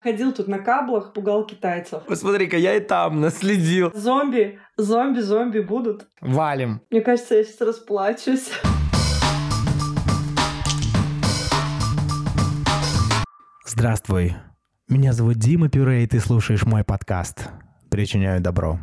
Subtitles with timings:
[0.00, 2.04] Ходил тут на каблах, пугал китайцев.
[2.06, 3.90] Посмотри-ка, я и там наследил.
[3.92, 6.06] Зомби, зомби, зомби будут.
[6.20, 6.82] Валим.
[6.88, 8.48] Мне кажется, я сейчас расплачусь.
[13.66, 14.36] Здравствуй.
[14.88, 17.48] Меня зовут Дима Пюре, и ты слушаешь мой подкаст.
[17.90, 18.78] Причиняю добро.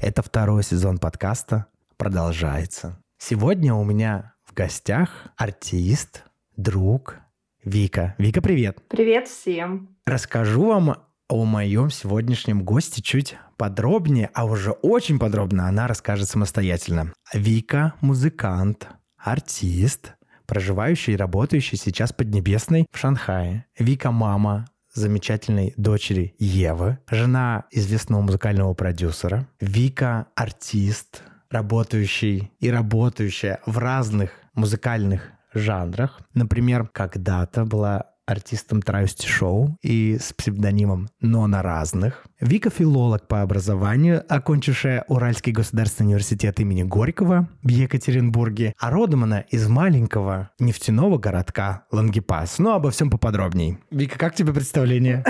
[0.00, 1.66] Это второй сезон подкаста.
[1.96, 3.00] Продолжается.
[3.18, 6.24] Сегодня у меня в гостях артист,
[6.62, 7.16] друг
[7.64, 8.14] Вика.
[8.18, 8.78] Вика, привет.
[8.88, 9.96] Привет всем.
[10.06, 10.96] Расскажу вам
[11.28, 17.12] о моем сегодняшнем госте чуть подробнее, а уже очень подробно она расскажет самостоятельно.
[17.32, 20.14] Вика– музыкант, артист,
[20.46, 23.66] проживающий и работающий сейчас в Поднебесной в Шанхае.
[23.78, 29.48] Вика– мама замечательной дочери Евы, жена известного музыкального продюсера.
[29.60, 36.20] Вика– артист, работающий и работающая в разных музыкальных жанрах.
[36.34, 42.24] Например, когда-то была артистом Траюсти Шоу и с псевдонимом «Но на разных».
[42.40, 49.40] Вика– филолог по образованию, окончившая Уральский государственный университет имени Горького в Екатеринбурге, а родом она
[49.40, 52.58] из маленького нефтяного городка Лангепас.
[52.58, 53.78] Ну, обо всем поподробней.
[53.90, 55.24] Вика, как тебе представление?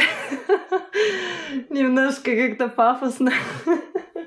[1.71, 3.33] Немножко как-то пафосно.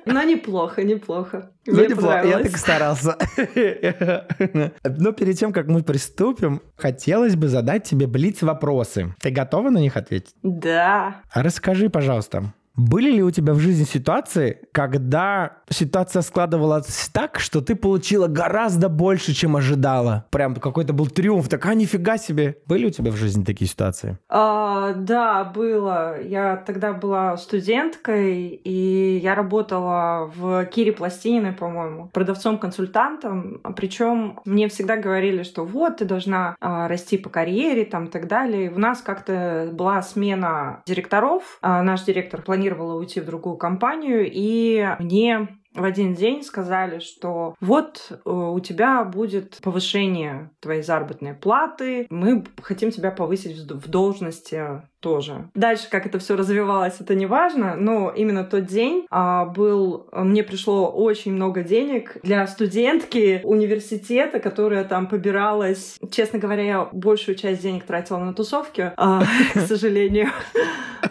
[0.06, 1.52] Но неплохо, неплохо.
[1.66, 3.18] Ну, Мне неплохо, я так старался.
[4.84, 9.16] Но перед тем, как мы приступим, хотелось бы задать тебе блиц-вопросы.
[9.20, 10.36] Ты готова на них ответить?
[10.44, 11.22] Да.
[11.34, 17.76] Расскажи, пожалуйста, были ли у тебя в жизни ситуации, когда ситуация складывалась так, что ты
[17.76, 20.26] получила гораздо больше, чем ожидала?
[20.32, 22.58] Прям какой-то был триумф, так, а нифига себе.
[22.66, 24.18] Были у тебя в жизни такие ситуации?
[24.30, 26.22] А, да, было.
[26.22, 33.62] Я тогда была студенткой, и я работала в Кире Пластининой, по-моему, продавцом-консультантом.
[33.76, 38.28] Причем мне всегда говорили, что вот, ты должна а, расти по карьере, там, и так
[38.28, 38.66] далее.
[38.66, 41.58] И у нас как-то была смена директоров.
[41.62, 47.56] А, наш директор планировала уйти в другую компанию, и мне в один день сказали, что
[47.60, 54.82] вот э, у тебя будет повышение твоей заработной платы, мы хотим тебя повысить в должности
[55.06, 55.50] тоже.
[55.54, 60.42] Дальше, как это все развивалось, это не важно, но именно тот день а, был, мне
[60.44, 66.00] пришло очень много денег для студентки университета, которая там побиралась.
[66.10, 69.22] Честно говоря, я большую часть денег тратила на тусовки, а,
[69.54, 70.30] к сожалению.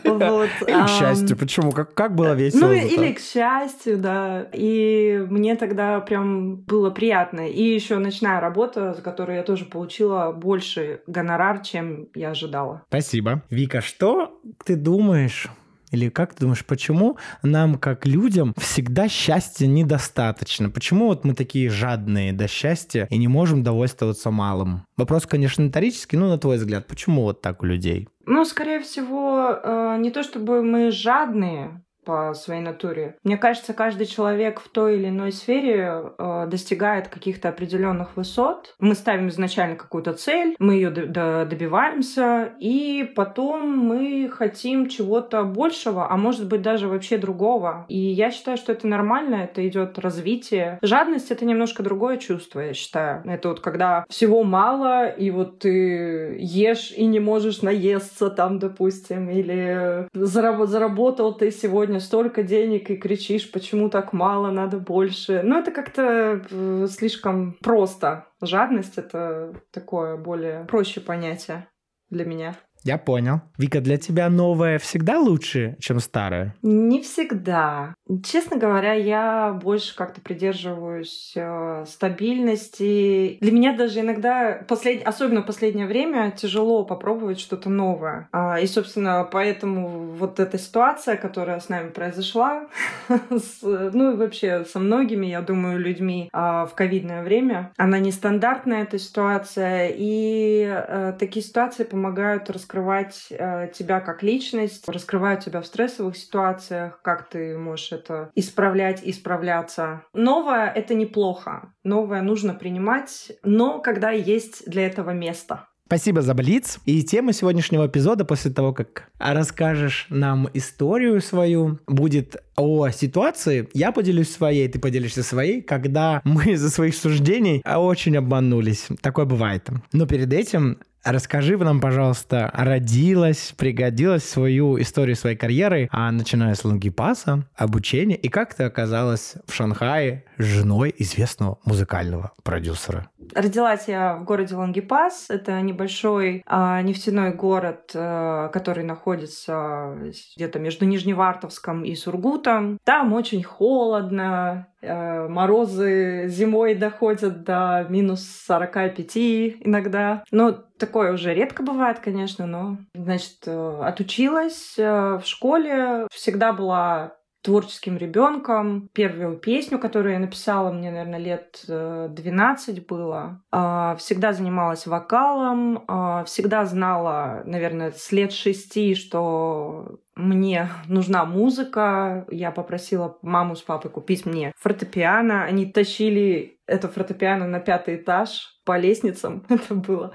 [0.03, 1.73] Вот, Или к счастью, почему?
[1.73, 2.67] Как, как было весело?
[2.67, 4.47] ну, или к счастью, да.
[4.55, 7.49] И мне тогда прям было приятно.
[7.49, 12.83] И еще ночная работа, за которую я тоже получила больше гонорар, чем я ожидала.
[12.89, 13.43] Спасибо.
[13.51, 15.49] Вика, что ты думаешь
[15.95, 20.69] или как ты думаешь, почему нам, как людям, всегда счастья недостаточно?
[20.69, 24.83] Почему вот мы такие жадные до счастья и не можем довольствоваться малым?
[24.97, 28.09] Вопрос, конечно, риторический, но на твой взгляд, почему вот так у людей?
[28.27, 33.17] Ну, скорее всего, э, не то чтобы мы жадные по своей натуре.
[33.25, 38.75] Мне кажется, каждый человек в той или иной сфере э, достигает каких-то определенных высот.
[38.79, 46.17] Мы ставим изначально какую-то цель, мы ее добиваемся, и потом мы хотим чего-то большего, а
[46.17, 47.87] может быть даже вообще другого.
[47.89, 50.79] И я считаю, что это нормально, это идет развитие.
[50.83, 53.23] Жадность это немножко другое чувство, я считаю.
[53.25, 59.31] Это вот когда всего мало, и вот ты ешь и не можешь наесться там, допустим,
[59.31, 65.43] или зараб- заработал ты сегодня столько денег и кричишь, почему так мало, надо больше.
[65.43, 68.27] Ну, это как-то э, слишком просто.
[68.41, 71.69] Жадность— это такое более проще понятие
[72.11, 72.57] для меня.
[72.85, 73.41] Я понял.
[73.57, 76.55] Вика, для тебя новое всегда лучше, чем старое?
[76.63, 77.95] Не всегда.
[78.23, 83.39] Честно говоря, я больше как-то придерживаюсь э, стабильности.
[83.41, 85.07] Для меня даже иногда, послед...
[85.07, 88.29] особенно в последнее время, тяжело попробовать что-то новое.
[88.33, 92.67] А, и, собственно, поэтому вот эта ситуация, которая с нами произошла,
[93.09, 98.83] с- ну и вообще со многими, я думаю, людьми а, в ковидное время, она нестандартная,
[98.83, 105.67] эта ситуация, и э, такие ситуации помогают раскрывать э, тебя как личность, раскрывают тебя в
[105.67, 110.03] стрессовых ситуациях, как ты можешь это исправлять, исправляться.
[110.13, 111.73] Новое— это неплохо.
[111.85, 115.69] Новое нужно принимать, но когда есть для этого место.
[115.87, 116.81] Спасибо за Блиц.
[116.87, 123.69] И тема сегодняшнего эпизода, после того, как расскажешь нам историю свою, будет о ситуации.
[123.75, 128.89] Я поделюсь своей, ты поделишься своей, когда мы из-за своих суждений очень обманулись.
[129.03, 129.69] Такое бывает.
[129.93, 136.65] Но перед этим Расскажи нам, пожалуйста, родилась, пригодилась свою историю своей карьеры, а начиная с
[136.65, 143.09] лонгипаса, обучения, и как ты оказалась в Шанхае женой известного музыкального продюсера?
[143.35, 145.27] Родилась я в городе Лангепас.
[145.29, 149.97] Это небольшой а, нефтяной город, а, который находится
[150.37, 152.79] где-то между Нижневартовском и Сургутом.
[152.85, 159.17] Там очень холодно, а, морозы зимой доходят до минус 45
[159.61, 160.25] иногда.
[160.31, 167.15] Но такое уже редко бывает, конечно, но, значит, э, отучилась в школе, всегда была
[167.45, 168.89] творческим ребенком.
[168.95, 173.43] Первую песню, которую я написала, мне, наверное, лет 12 э, было.
[173.53, 182.27] А, всегда занималась вокалом, а, всегда знала, наверное, с лет шести, что мне нужна музыка.
[182.31, 185.45] Я попросила маму с папой купить мне фортепиано.
[185.45, 189.45] Они тащили это фортепиано на пятый этаж по лестницам.
[189.49, 190.13] Это было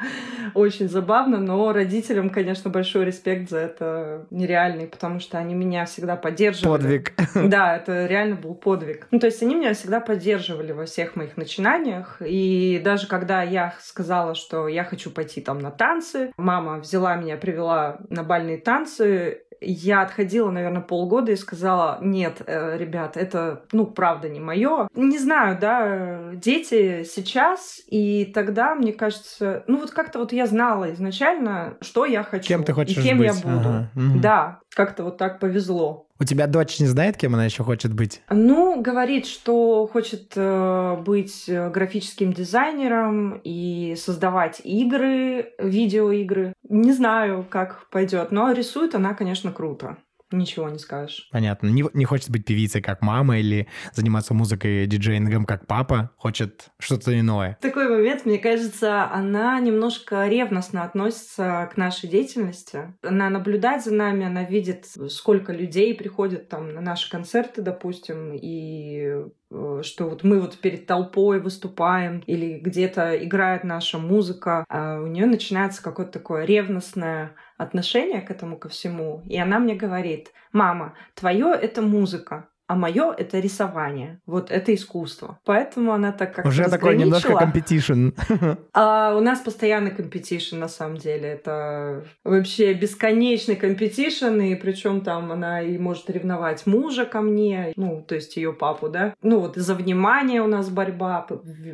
[0.54, 6.16] очень забавно, но родителям, конечно, большой респект за это нереальный, потому что они меня всегда
[6.16, 6.81] поддерживали.
[6.81, 7.13] Подвиг.
[7.50, 9.07] Да, это реально был подвиг.
[9.12, 12.18] Ну, то есть они меня всегда поддерживали во всех моих начинаниях.
[12.25, 17.38] И даже когда я сказала, что я хочу пойти там на танцы, мама взяла меня,
[17.38, 23.86] привела на бальные танцы, я отходила, наверное, полгода и сказала, нет, э, ребят, это, ну,
[23.86, 24.88] правда не мое.
[24.96, 30.92] Не знаю, да, дети сейчас и тогда, мне кажется, ну, вот как-то вот я знала
[30.94, 32.48] изначально, что я хочу.
[32.48, 33.28] Кем ты хочешь и кем быть.
[33.28, 33.70] я буду.
[33.70, 33.90] Ага.
[33.96, 36.07] Да, как-то вот так повезло.
[36.19, 38.21] У тебя дочь не знает, кем она еще хочет быть?
[38.30, 46.54] Ну, говорит, что хочет э, быть э, графическим дизайнером и создавать игры, видеоигры.
[46.68, 49.98] Не знаю, как пойдет, но рисует она, конечно, круто.
[50.31, 51.28] Ничего не скажешь.
[51.31, 51.68] Понятно.
[51.68, 56.12] Не, не хочет быть певицей, как мама, или заниматься музыкой, диджейнгом, как папа.
[56.18, 57.58] Хочет что-то иное.
[57.60, 62.94] В такой момент, мне кажется, она немножко ревностно относится к нашей деятельности.
[63.02, 69.25] Она наблюдает за нами, она видит, сколько людей приходят там на наши концерты, допустим, и
[69.51, 75.25] что вот мы вот перед толпой выступаем или где-то играет наша музыка, а у нее
[75.25, 79.24] начинается какое-то такое ревностное отношение к этому ко всему.
[79.25, 84.21] И она мне говорит, мама, твое это музыка, а мое это рисование.
[84.27, 85.39] Вот это искусство.
[85.44, 88.10] Поэтому она так как Уже такой немножко компетишн.
[88.74, 91.30] А у нас постоянный competition, на самом деле.
[91.30, 98.06] Это вообще бесконечный competition, и причем там она и может ревновать мужа ко мне, ну,
[98.07, 99.15] то есть ее папу, да.
[99.24, 101.25] Ну, вот за внимание у нас борьба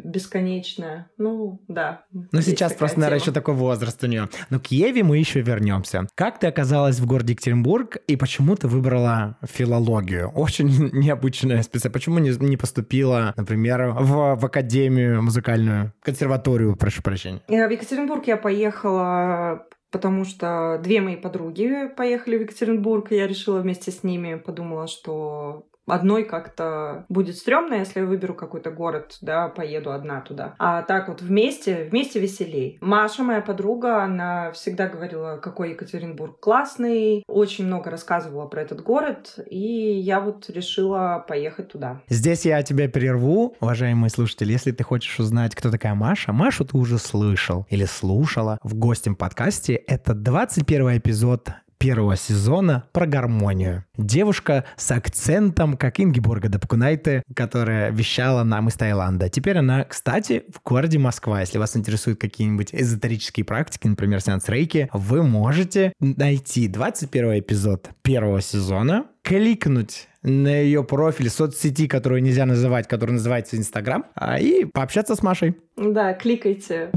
[0.03, 1.09] бесконечная.
[1.17, 2.05] Ну, да.
[2.31, 4.29] Ну, сейчас просто, наверное, еще такой возраст у нее.
[4.49, 6.07] Но к Еве мы еще вернемся.
[6.15, 10.29] Как ты оказалась в городе Екатеринбург и почему ты выбрала филологию?
[10.29, 11.93] Очень необычная специальность?
[11.93, 17.41] Почему не, не поступила, например, в, в академию музыкальную, консерваторию, прошу прощения?
[17.47, 23.27] Э, в Екатеринбург я поехала потому что две мои подруги поехали в Екатеринбург, и я
[23.27, 29.17] решила вместе с ними, подумала, что одной как-то будет стрёмно, если я выберу какой-то город,
[29.21, 30.55] да, поеду одна туда.
[30.59, 32.77] А так вот вместе, вместе веселей.
[32.81, 39.39] Маша, моя подруга, она всегда говорила, какой Екатеринбург классный, очень много рассказывала про этот город,
[39.49, 42.01] и я вот решила поехать туда.
[42.09, 46.77] Здесь я тебя прерву, уважаемые слушатели, если ты хочешь узнать, кто такая Маша, Машу ты
[46.77, 49.75] уже слышал или слушала в гостем подкасте.
[49.75, 53.85] Это 21 эпизод первого сезона про гармонию.
[53.97, 59.29] Девушка с акцентом, как Ингеборга Дапкунайте, которая вещала нам из Таиланда.
[59.29, 61.41] Теперь она, кстати, в городе Москва.
[61.41, 68.41] Если вас интересуют какие-нибудь эзотерические практики, например, сеанс рейки, вы можете найти 21 эпизод первого
[68.41, 75.15] сезона, кликнуть на ее профиль соцсети, которую нельзя называть, который называется Инстаграм, а, и пообщаться
[75.15, 75.55] с Машей.
[75.77, 76.89] Да, кликайте.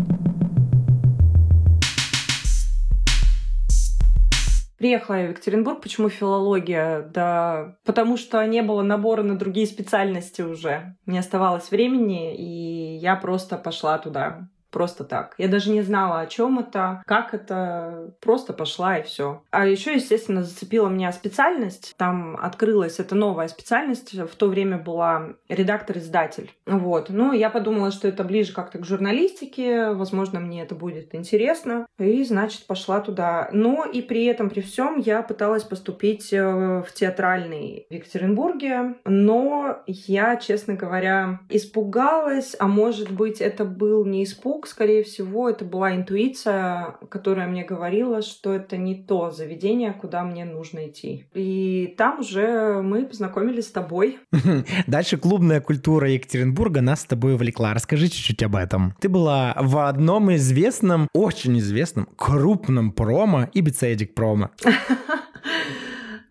[4.79, 5.81] Приехала я в Екатеринбург.
[5.83, 7.03] Почему филология?
[7.03, 10.97] Да потому что не было набора на другие специальности уже.
[11.05, 15.35] Не оставалось времени, и я просто пошла туда просто так.
[15.39, 19.43] Я даже не знала, о чем это, как это, просто пошла и все.
[19.51, 21.95] А еще, естественно, зацепила меня специальность.
[21.97, 24.15] Там открылась эта новая специальность.
[24.15, 26.53] В то время была редактор-издатель.
[26.67, 27.09] Вот.
[27.09, 29.91] Ну, я подумала, что это ближе как-то к журналистике.
[29.91, 31.87] Возможно, мне это будет интересно.
[31.99, 33.49] И, значит, пошла туда.
[33.53, 38.97] Но и при этом, при всем, я пыталась поступить э, в театральный в Екатеринбурге.
[39.05, 45.49] Но я, честно говоря, испугалась, а может быть, это был не испуг, Петербург, скорее всего,
[45.49, 51.27] это была интуиция, которая мне говорила, что это не то заведение, куда мне нужно идти.
[51.35, 54.19] И там уже мы познакомились с тобой.
[54.87, 57.75] Дальше клубная культура Екатеринбурга нас с тобой увлекла.
[57.75, 58.95] Расскажи чуть-чуть об этом.
[59.01, 64.51] Ты была в одном известном, очень известном, крупном промо, Ibiza Edик промо.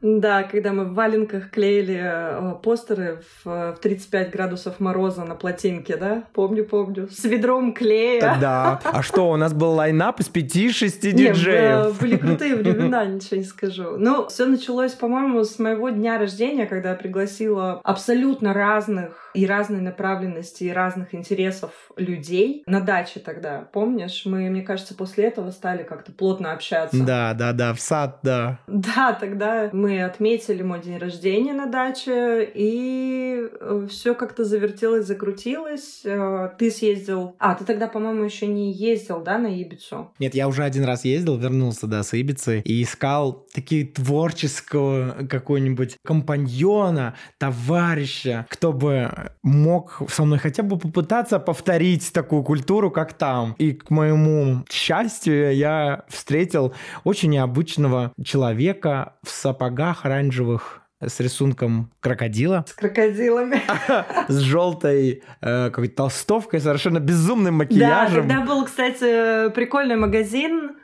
[0.02, 5.98] Да, когда мы в валенках клеили э, постеры в, в 35 градусов мороза на плотинке,
[5.98, 6.24] да?
[6.34, 7.08] Помню, помню.
[7.10, 8.38] С ведром клея.
[8.40, 8.80] Да.
[8.84, 11.88] А что, у нас был лайнап из 5-6 диджеев?
[11.88, 13.98] Нет, были крутые времена, ничего не скажу.
[13.98, 19.82] Ну, все началось, по-моему, с моего дня рождения, когда я пригласила абсолютно разных и разной
[19.82, 23.68] направленности, и разных интересов людей на даче тогда.
[23.72, 24.24] Помнишь?
[24.26, 27.04] Мы, мне кажется, после этого стали как-то плотно общаться.
[27.04, 28.60] Да, да, да, в сад, да.
[28.68, 36.02] Да, тогда мы отметили мой день рождения на даче, и э, все как-то завертелось, закрутилось.
[36.04, 37.36] Э, ты съездил...
[37.40, 40.12] А, ты тогда, по-моему, еще не ездил, да, на Ибицу?
[40.20, 45.98] Нет, я уже один раз ездил, вернулся, да, с Ибицы, и искал такие творческого какого-нибудь
[46.06, 53.56] компаньона, товарища, кто бы мог со мной хотя бы попытаться повторить такую культуру, как там.
[53.58, 56.74] И к моему счастью я встретил
[57.04, 62.66] очень необычного человека в сапогах оранжевых с рисунком крокодила.
[62.68, 63.62] С крокодилами.
[64.28, 68.28] С желтой э, какой-то толстовкой, совершенно безумным макияжем.
[68.28, 70.78] Да, тогда был, кстати, прикольный магазин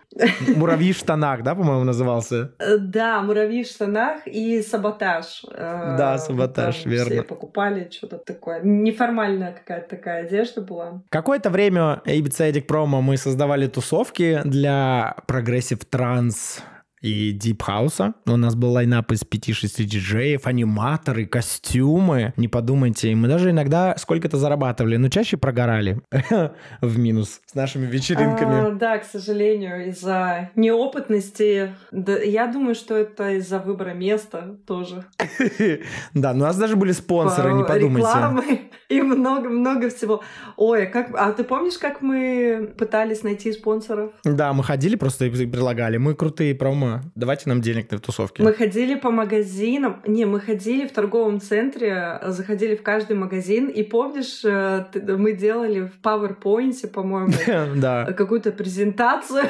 [0.55, 2.53] Муравьи в штанах, да, по-моему, назывался?
[2.59, 5.43] Э, да, муравьи в штанах и саботаж.
[5.51, 7.11] Э, да, саботаж, Там верно.
[7.11, 8.61] Все покупали что-то такое.
[8.63, 11.01] Неформальная какая-то такая одежда была.
[11.09, 16.61] Какое-то время Ibiza Edit Promo мы создавали тусовки для progressive trance
[17.03, 18.15] и deep house а.
[18.25, 22.33] У нас был line-up из 5-6 диджеев, аниматоры, костюмы.
[22.37, 26.01] Не подумайте, мы даже иногда сколько-то зарабатывали, но чаще прогорали
[26.81, 28.69] в минус с нашими вечеринками.
[28.69, 31.75] А, да, к сожалению, из-за неопытности.
[31.91, 35.05] Да, я думаю, что это из-за выбора места тоже.
[36.13, 38.07] Да, но у нас даже были спонсоры, не подумайте.
[38.07, 40.21] Рекламы и много-много всего.
[40.55, 41.09] Ой, как...
[41.15, 44.11] а ты помнишь, как мы пытались найти спонсоров?
[44.23, 45.97] Да, мы ходили просто и предлагали.
[45.97, 48.41] Мы крутые промо давайте нам денег на тусовки.
[48.41, 50.01] Мы ходили по магазинам.
[50.07, 53.67] Не, мы ходили в торговом центре, заходили в каждый магазин.
[53.67, 57.33] И помнишь, э, мы делали в PowerPoint, по-моему,
[58.15, 59.43] какую-то презентацию.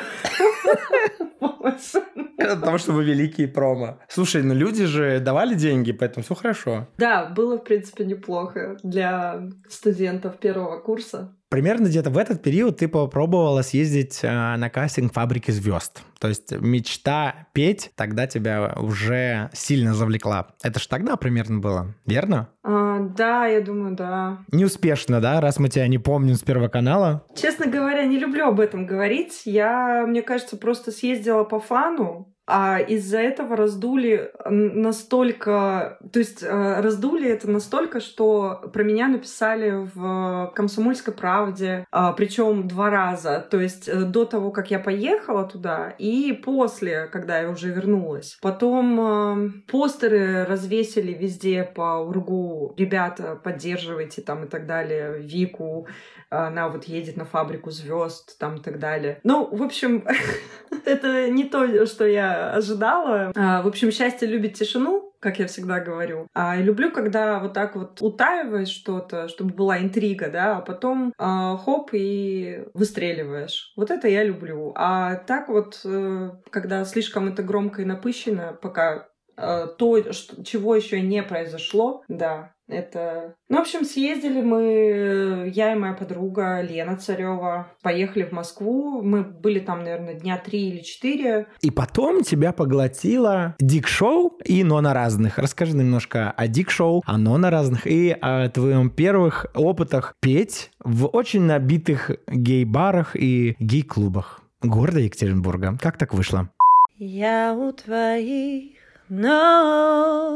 [2.37, 3.99] Потому что вы великие промо.
[4.07, 6.87] Слушай, ну люди же давали деньги, поэтому все хорошо.
[6.97, 11.35] Да, было, в принципе, неплохо для студентов первого курса.
[11.53, 16.01] Примерно где-то в этот период ты попробовала съездить э, на кастинг «Фабрики звезд».
[16.19, 20.47] То есть мечта петь тогда тебя уже сильно завлекла.
[20.63, 22.49] Это ж тогда примерно было, верно?
[22.63, 24.39] А, да, я думаю, да.
[24.51, 27.23] Неуспешно, да, раз мы тебя не помним с Первого канала?
[27.35, 29.43] Честно говоря, не люблю об этом говорить.
[29.45, 35.97] Я, мне кажется, просто съездила по фану, а из-за этого раздули настолько...
[36.11, 42.67] То есть э, раздули это настолько, что про меня написали в «Комсомольской правде», а, причем
[42.67, 43.47] два раза.
[43.49, 48.37] То есть э, до того, как я поехала туда, и после, когда я уже вернулась.
[48.41, 52.75] Потом э, постеры развесили везде по УРГУ.
[52.77, 55.17] Ребята, поддерживайте там и так далее.
[55.19, 55.87] Вику,
[56.29, 59.19] она вот едет на фабрику звезд там и так далее.
[59.23, 60.05] Ну, в общем,
[60.85, 63.31] это не то, что я ожидала.
[63.35, 66.27] А, в общем, счастье любит тишину, как я всегда говорю.
[66.33, 71.13] А я люблю, когда вот так вот утаиваешь что-то, чтобы была интрига, да, а потом
[71.17, 73.73] а, хоп и выстреливаешь.
[73.75, 74.73] Вот это я люблю.
[74.75, 80.75] А так вот, э, когда слишком это громко и напыщено, пока э, то, что, чего
[80.75, 83.35] еще не произошло, да, это...
[83.49, 89.01] Ну, в общем, съездили мы, я и моя подруга Лена Царева, поехали в Москву.
[89.01, 91.47] Мы были там, наверное, дня три или четыре.
[91.61, 95.37] И потом тебя поглотило дик-шоу и «Но на разных».
[95.37, 101.07] Расскажи немножко о дик-шоу, о «Но на разных» и о твоем первых опытах петь в
[101.07, 105.77] очень набитых гей-барах и гей-клубах города Екатеринбурга.
[105.79, 106.49] Как так вышло?
[106.97, 108.71] Я у твоих
[109.09, 110.32] ног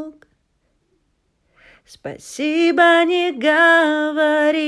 [1.89, 4.61] Спасибо не говори,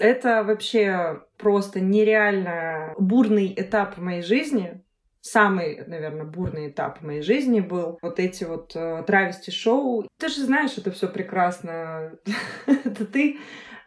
[0.00, 4.79] Это вообще просто нереально бурный этап в моей жизни
[5.22, 10.06] самый, наверное, бурный этап в моей жизни был вот эти вот э, травести шоу.
[10.18, 12.12] Ты же знаешь это все прекрасно.
[12.66, 13.38] это ты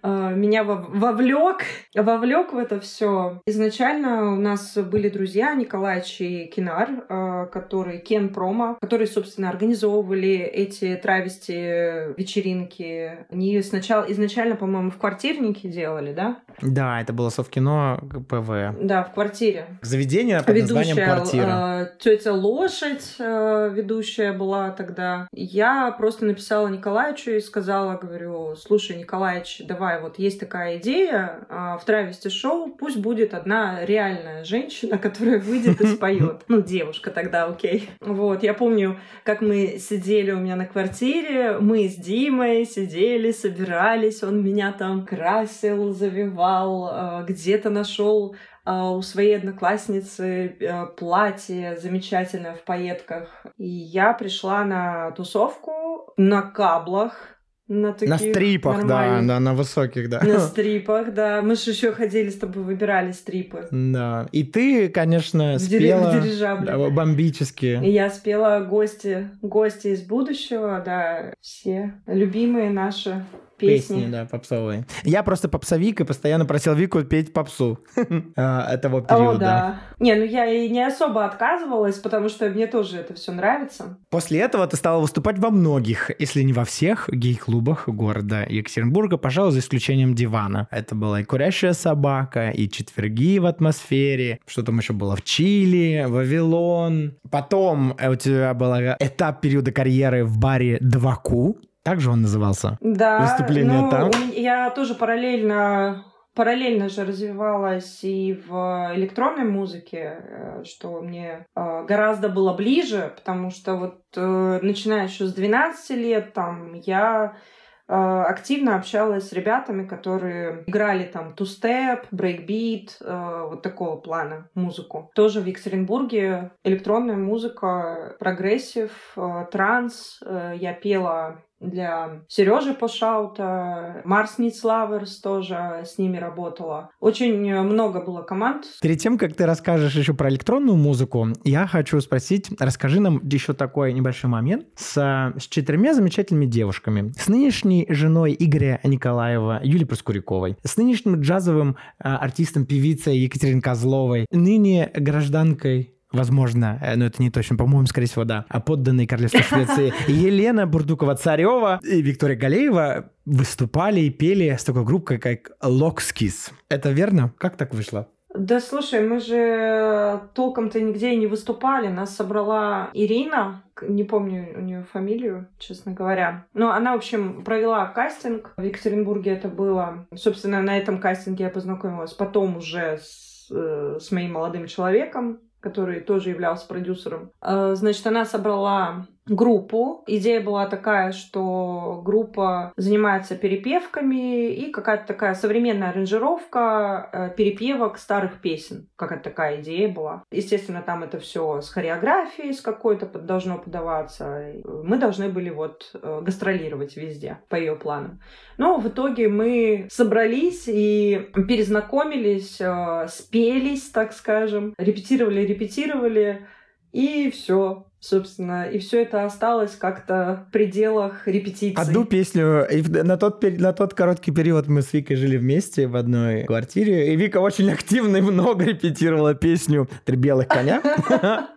[0.03, 1.63] э, меня вовлек,
[1.95, 3.41] вовлек в это все.
[3.45, 10.37] Изначально у нас были друзья Николаевич и Кинар, э, которые Кен Промо, которые, собственно, организовывали
[10.37, 13.25] эти травести вечеринки.
[13.29, 16.42] Они сначала изначально, по-моему, в квартирнике делали, да?
[16.61, 18.75] Да, это было Совкино ПВ.
[18.81, 19.65] Да, в квартире.
[19.81, 21.81] Заведение под ведущая, названием «Квартира».
[21.81, 25.27] Э, тетя Лошадь э, ведущая была тогда.
[25.33, 31.77] Я просто написала Николаевичу и сказала, говорю, слушай, Николаевич, давай, вот есть такая идея э,
[31.81, 36.43] в травести шоу, пусть будет одна реальная женщина, которая выйдет и споет.
[36.47, 37.89] Ну, девушка тогда, окей.
[37.99, 44.23] Вот, я помню, как мы сидели у меня на квартире, мы с Димой сидели, собирались,
[44.23, 48.35] он меня там красил, завивал, э, где-то нашел
[48.65, 53.45] а, у своей одноклассницы э, платье замечательное в пайетках.
[53.57, 57.33] И я пришла на тусовку на каблах,
[57.67, 60.21] на, таких на стрипах, да, да, на высоких, да.
[60.21, 61.41] На стрипах, да.
[61.41, 63.67] Мы же еще ходили с тобой, выбирали стрипы.
[63.71, 64.27] Да.
[64.31, 66.11] И ты, конечно, спела...
[66.11, 66.65] В дирижабле.
[66.65, 67.81] Да, бомбически.
[67.83, 73.25] И я спела гости, гости из будущего, да, все любимые наши
[73.67, 73.95] песни.
[73.95, 74.85] Песни, да, попсовые.
[75.03, 77.79] Я просто попсовик и постоянно просил Вику петь попсу
[78.35, 79.35] а, этого периода.
[79.35, 79.79] О, да.
[79.99, 83.97] Не, ну я и не особо отказывалась, потому что мне тоже это все нравится.
[84.09, 89.51] После этого ты стала выступать во многих, если не во всех, гей-клубах города Екатеринбурга, пожалуй,
[89.51, 90.67] за исключением дивана.
[90.71, 96.05] Это была и «Курящая собака», и «Четверги в атмосфере», что там еще было в Чили,
[96.07, 97.15] Вавилон.
[97.29, 102.77] Потом у тебя был этап периода карьеры в баре «Дваку», так же он назывался?
[102.81, 103.19] Да.
[103.19, 104.11] Выступление ну, там?
[104.33, 112.29] Я тоже параллельно параллельно же развивалась и в электронной музыке, э, что мне э, гораздо
[112.29, 117.37] было ближе, потому что вот э, начиная еще с 12 лет там я
[117.85, 125.11] активно общалась с ребятами, которые играли там 2-step, breakbeat, вот такого плана музыку.
[125.13, 129.15] Тоже в Екатеринбурге электронная музыка, progressive,
[129.51, 130.21] транс.
[130.55, 136.89] Я пела для Сережи Пошаута, Марс Ницлаверс тоже с ними работала.
[136.99, 138.65] Очень много было команд.
[138.81, 143.53] Перед тем, как ты расскажешь еще про электронную музыку, я хочу спросить, расскажи нам еще
[143.53, 147.13] такой небольшой момент с, с четырьмя замечательными девушками.
[147.17, 154.25] С нынешней женой Игоря Николаева, Юлией Проскуряковой, с нынешним джазовым а, артистом, певицей Екатериной Козловой,
[154.31, 159.41] ныне гражданкой возможно, э, но это не точно, по-моему, скорее всего, да, а подданные королевства
[159.41, 166.51] Швеции Елена Бурдукова-Царева и Виктория Галеева выступали и пели с такой группой, как Локскис.
[166.69, 167.33] Это верно?
[167.37, 168.07] Как так вышло?
[168.33, 171.87] Да слушай, мы же толком-то нигде и не выступали.
[171.87, 176.47] Нас собрала Ирина, не помню у нее фамилию, честно говоря.
[176.53, 178.53] Но она, в общем, провела кастинг.
[178.57, 180.07] В Екатеринбурге это было.
[180.15, 186.01] Собственно, на этом кастинге я познакомилась потом уже с, э, с моим молодым человеком, который
[186.01, 187.31] тоже являлся продюсером.
[187.41, 190.03] Э, значит, она собрала группу.
[190.07, 198.41] Идея была такая, что группа занимается перепевками и какая-то такая современная аранжировка э, перепевок старых
[198.41, 198.89] песен.
[198.95, 200.23] Какая-то такая идея была.
[200.31, 204.53] Естественно, там это все с хореографией с какой-то должно подаваться.
[204.65, 208.19] Мы должны были вот э, гастролировать везде по ее планам.
[208.57, 216.45] Но в итоге мы собрались и перезнакомились, э, спелись, так скажем, репетировали, репетировали,
[216.91, 221.79] и все собственно, и все это осталось как-то в пределах репетиции.
[221.79, 225.95] Одну песню, и на тот, на тот короткий период мы с Викой жили вместе в
[225.95, 230.81] одной квартире, и Вика очень активно и много репетировала песню «Три белых коня».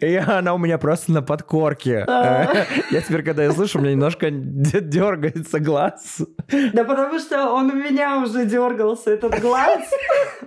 [0.00, 2.04] И она у меня просто на подкорке.
[2.08, 6.20] Я теперь, когда я слышу, у меня немножко дергается глаз.
[6.72, 9.80] Да потому что он у меня уже дергался, этот глаз.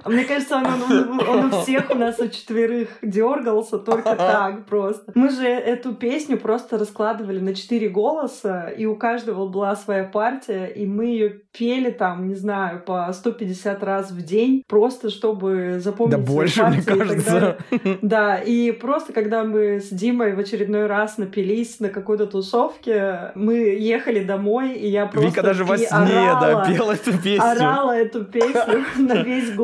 [0.05, 5.11] Мне кажется, он у всех у нас у четверых дергался, только так просто.
[5.15, 10.65] Мы же эту песню просто раскладывали на четыре голоса, и у каждого была своя партия,
[10.65, 16.17] и мы ее пели там, не знаю, по 150 раз в день, просто чтобы запомнить
[16.17, 17.57] Да больше, мне кажется.
[18.01, 23.55] Да, и просто когда мы с Димой в очередной раз напились на какой-то тусовке, мы
[23.55, 27.43] ехали домой, и я просто Вика даже во сне, орала, да, пела эту песню.
[27.43, 29.62] Орала эту песню на весь город.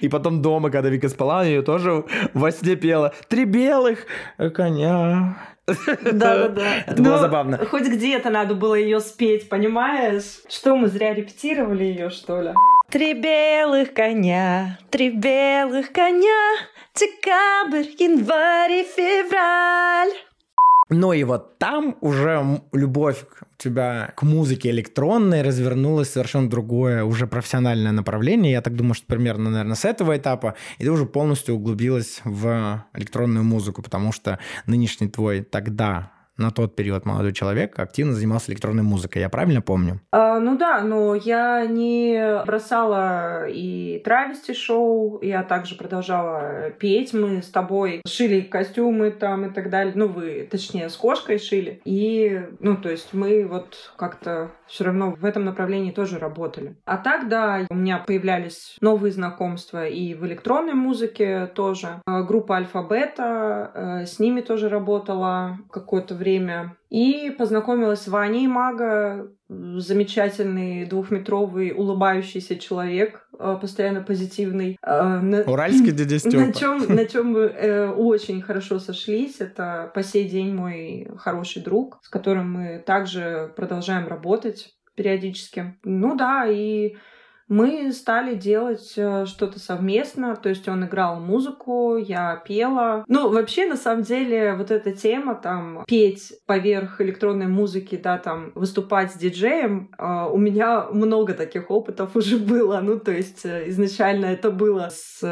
[0.00, 4.06] И потом дома, когда Вика спала, ее тоже во сне пела «Три белых
[4.54, 5.36] коня».
[5.66, 6.84] Да-да-да.
[6.86, 7.64] Это было забавно.
[7.64, 10.42] Хоть где-то надо было ее спеть, понимаешь?
[10.48, 12.52] Что, мы зря репетировали ее, что ли?
[12.90, 16.58] Три белых коня, три белых коня,
[16.94, 20.12] декабрь, январь и февраль.
[20.90, 23.24] Но и вот там уже любовь
[23.58, 28.52] тебя к музыке электронной развернулась совершенно другое, уже профессиональное направление.
[28.52, 32.84] Я так думаю, что примерно, наверное, с этого этапа, и ты уже полностью углубилась в
[32.94, 38.82] электронную музыку, потому что нынешний твой тогда на тот период молодой человек активно занимался электронной
[38.82, 39.22] музыкой.
[39.22, 40.00] Я правильно помню?
[40.10, 47.12] А, ну да, но я не бросала и травести шоу, я также продолжала петь.
[47.12, 49.92] Мы с тобой шили костюмы там и так далее.
[49.96, 51.80] Ну, вы, точнее, с кошкой шили.
[51.84, 56.76] И, ну, то есть мы вот как-то все равно в этом направлении тоже работали.
[56.84, 62.00] А так, да, у меня появлялись новые знакомства и в электронной музыке тоже.
[62.06, 66.76] А, группа Альфа-Бета, э, с ними тоже работала какое-то время.
[66.94, 74.78] И познакомилась с Ваней Мага, замечательный двухметровый улыбающийся человек, э, постоянно позитивный.
[74.80, 76.36] Э, Уральский дядя Степа.
[76.36, 79.40] На чем, на чем мы э, очень хорошо сошлись.
[79.40, 85.76] Это по сей день мой хороший друг, с которым мы также продолжаем работать периодически.
[85.82, 86.94] Ну да, и
[87.48, 93.04] мы стали делать э, что-то совместно, то есть он играл музыку, я пела.
[93.06, 98.52] Ну, вообще, на самом деле, вот эта тема, там, петь поверх электронной музыки, да, там,
[98.54, 102.80] выступать с диджеем, э, у меня много таких опытов уже было.
[102.80, 105.22] Ну, то есть э, изначально это было с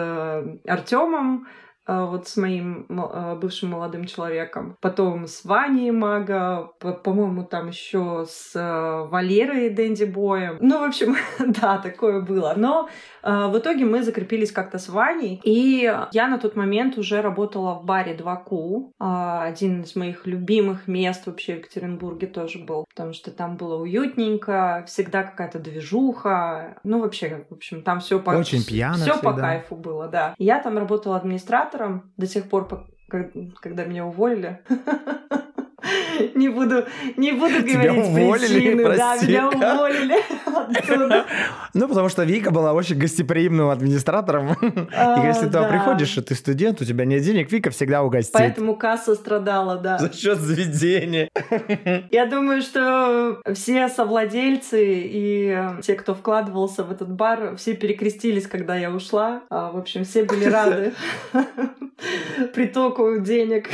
[0.66, 1.46] Артемом,
[1.86, 8.52] вот с моим а, бывшим молодым человеком, потом с Ваней Мага, по-моему, там еще с
[8.54, 10.58] а, Валерой Дэнди Боем.
[10.60, 11.16] Ну, в общем,
[11.60, 12.54] да, такое было.
[12.56, 12.88] Но
[13.22, 17.84] в итоге мы закрепились как-то с Ваней, и я на тот момент уже работала в
[17.84, 23.56] баре 2Q, один из моих любимых мест вообще в Екатеринбурге тоже был, потому что там
[23.56, 28.30] было уютненько, всегда какая-то движуха, ну, вообще, в общем, там все по...
[28.30, 30.34] Очень пьяно Все по кайфу было, да.
[30.38, 34.62] Я там работала администратором, администратором до тех пор, когда меня уволили.
[36.34, 36.84] Не буду,
[37.16, 38.84] не буду говорить Тебя уволили, причины.
[38.84, 40.16] Прости, да, меня уволили
[40.46, 41.26] оттуда.
[41.74, 44.56] Ну, потому что Вика была очень гостеприимным администратором.
[44.94, 48.34] А, и если ты приходишь, и ты студент, у тебя нет денег, Вика всегда угостит.
[48.34, 49.98] Поэтому касса страдала, да.
[49.98, 51.28] За счет заведения.
[52.10, 58.76] Я думаю, что все совладельцы и те, кто вкладывался в этот бар, все перекрестились, когда
[58.76, 59.42] я ушла.
[59.50, 60.92] А, в общем, все были рады
[62.54, 63.68] притоку денег.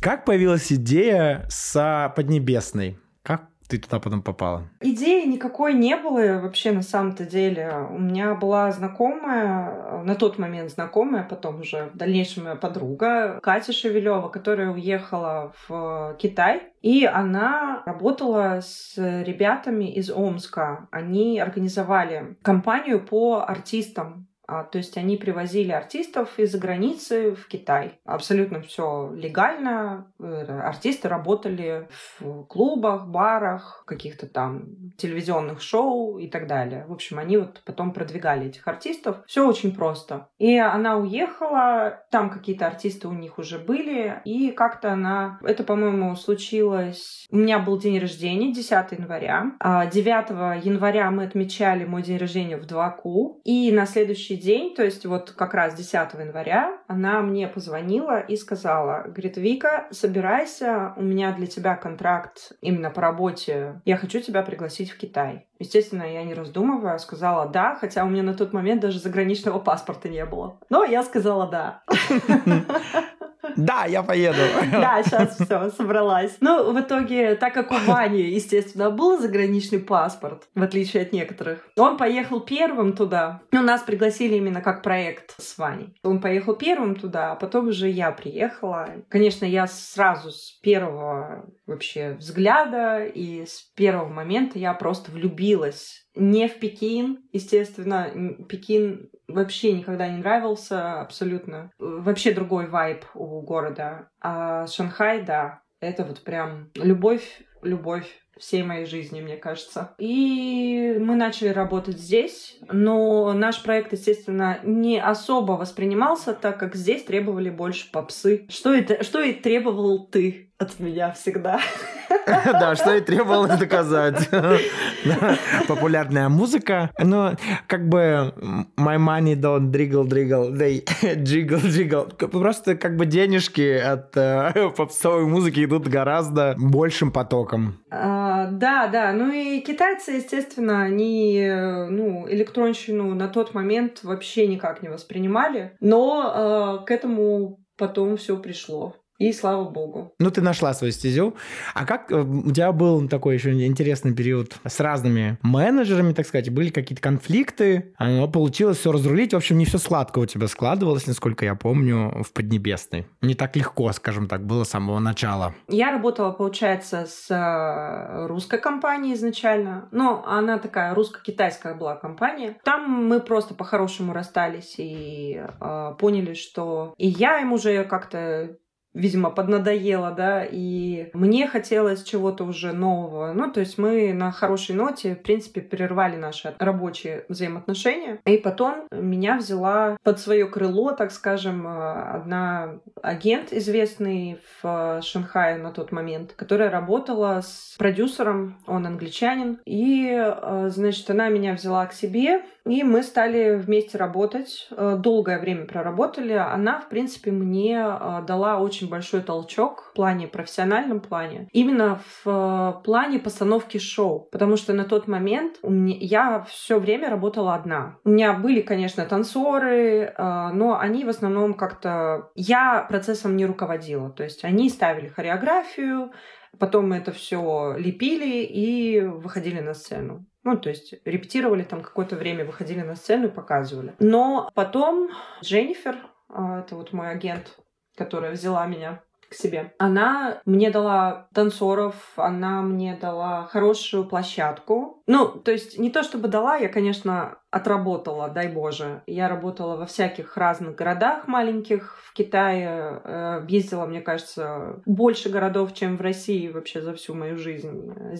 [0.00, 2.98] Как появилась идея с Поднебесной?
[3.22, 4.66] Как ты туда потом попала?
[4.80, 7.70] Идеи никакой не было вообще на самом-то деле.
[7.90, 13.74] У меня была знакомая, на тот момент знакомая, потом уже в дальнейшем моя подруга Катя
[13.74, 16.62] Шевелева, которая уехала в Китай.
[16.80, 20.88] И она работала с ребятами из Омска.
[20.90, 24.29] Они организовали компанию по артистам
[24.70, 28.00] то есть они привозили артистов из-за границы в Китай.
[28.04, 30.12] Абсолютно все легально.
[30.18, 34.64] Э, артисты работали в клубах, барах, каких-то там
[34.96, 36.84] телевизионных шоу и так далее.
[36.86, 39.18] В общем, они вот потом продвигали этих артистов.
[39.26, 40.28] Все очень просто.
[40.38, 45.38] И она уехала, там какие-то артисты у них уже были, и как-то она...
[45.42, 47.26] Это, по-моему, случилось...
[47.30, 49.52] У меня был день рождения, 10 января.
[49.60, 54.82] 9 а января мы отмечали мой день рождения в 2Q, и на следующий день, то
[54.82, 61.02] есть вот как раз 10 января, она мне позвонила и сказала, говорит, Вика, собирайся, у
[61.02, 65.46] меня для тебя контракт именно по работе, я хочу тебя пригласить в Китай.
[65.58, 70.08] Естественно, я не раздумывая сказала «да», хотя у меня на тот момент даже заграничного паспорта
[70.08, 70.58] не было.
[70.70, 71.82] Но я сказала «да».
[73.56, 74.38] Да, я поеду.
[74.70, 76.36] Да, сейчас все, собралась.
[76.40, 81.66] Ну, в итоге, так как у Вани, естественно, был заграничный паспорт, в отличие от некоторых,
[81.76, 83.42] он поехал первым туда.
[83.52, 85.98] Ну, нас пригласили именно как проект с Ваней.
[86.02, 88.88] Он поехал первым туда, а потом уже я приехала.
[89.08, 96.48] Конечно, я сразу с первого вообще взгляда и с первого момента я просто влюбилась не
[96.48, 98.10] в Пекин, естественно,
[98.48, 101.70] Пекин вообще никогда не нравился абсолютно.
[101.78, 104.10] Вообще другой вайб у города.
[104.20, 108.06] А Шанхай, да, это вот прям любовь, любовь
[108.38, 109.94] всей моей жизни, мне кажется.
[109.98, 117.04] И мы начали работать здесь, но наш проект, естественно, не особо воспринимался, так как здесь
[117.04, 118.46] требовали больше попсы.
[118.48, 121.60] Что это, что и требовал ты от меня всегда.
[122.26, 124.28] Да, что и требовалось доказать.
[125.68, 126.90] Популярная музыка.
[126.98, 127.34] Но
[127.66, 128.32] как бы
[128.76, 130.84] my money don't driggle driggle, they
[131.22, 132.28] jiggle jiggle.
[132.28, 137.78] Просто как бы денежки от э, попсовой музыки идут гораздо большим потоком.
[137.90, 139.12] А, да, да.
[139.12, 141.48] Ну и китайцы, естественно, они
[141.90, 145.72] ну, электронщину на тот момент вообще никак не воспринимали.
[145.80, 148.94] Но э, к этому потом все пришло.
[149.20, 150.14] И слава богу.
[150.18, 151.34] Ну, ты нашла свою стезю.
[151.74, 156.48] А как э, у тебя был такой еще интересный период с разными менеджерами, так сказать?
[156.48, 157.92] Были какие-то конфликты?
[157.98, 159.34] Оно получилось все разрулить.
[159.34, 163.06] В общем, не все сладко у тебя складывалось, насколько я помню, в Поднебесной.
[163.20, 165.54] Не так легко, скажем так, было с самого начала.
[165.68, 169.86] Я работала, получается, с э, русской компанией изначально.
[169.90, 172.56] Но она такая русско-китайская была компания.
[172.64, 178.56] Там мы просто по-хорошему расстались и э, поняли, что и я им уже как-то
[178.94, 183.32] видимо, поднадоело, да, и мне хотелось чего-то уже нового.
[183.32, 188.20] Ну, то есть мы на хорошей ноте, в принципе, прервали наши рабочие взаимоотношения.
[188.26, 195.70] И потом меня взяла под свое крыло, так скажем, одна агент, известный в Шанхае на
[195.70, 200.34] тот момент, которая работала с продюсером, он англичанин, и,
[200.66, 204.68] значит, она меня взяла к себе, и мы стали вместе работать.
[204.98, 206.32] Долгое время проработали.
[206.32, 207.82] Она, в принципе, мне
[208.26, 214.28] дала очень очень большой толчок в плане, профессиональном плане, именно в э, плане постановки шоу,
[214.32, 217.98] потому что на тот момент у меня, я все время работала одна.
[218.04, 222.30] У меня были, конечно, танцоры, э, но они в основном как-то...
[222.34, 226.12] Я процессом не руководила, то есть они ставили хореографию,
[226.58, 230.26] потом мы это все лепили и выходили на сцену.
[230.42, 233.94] Ну, то есть репетировали там какое-то время, выходили на сцену и показывали.
[233.98, 235.10] Но потом
[235.42, 235.96] Дженнифер,
[236.30, 237.58] э, это вот мой агент,
[238.00, 239.74] которая взяла меня к себе.
[239.78, 245.02] Она мне дала танцоров, она мне дала хорошую площадку.
[245.06, 249.02] Ну, то есть не то чтобы дала, я, конечно, отработала, дай боже.
[249.06, 253.02] Я работала во всяких разных городах маленьких в Китае.
[253.04, 258.16] Э, ездила, мне кажется, больше городов, чем в России вообще за всю мою жизнь э,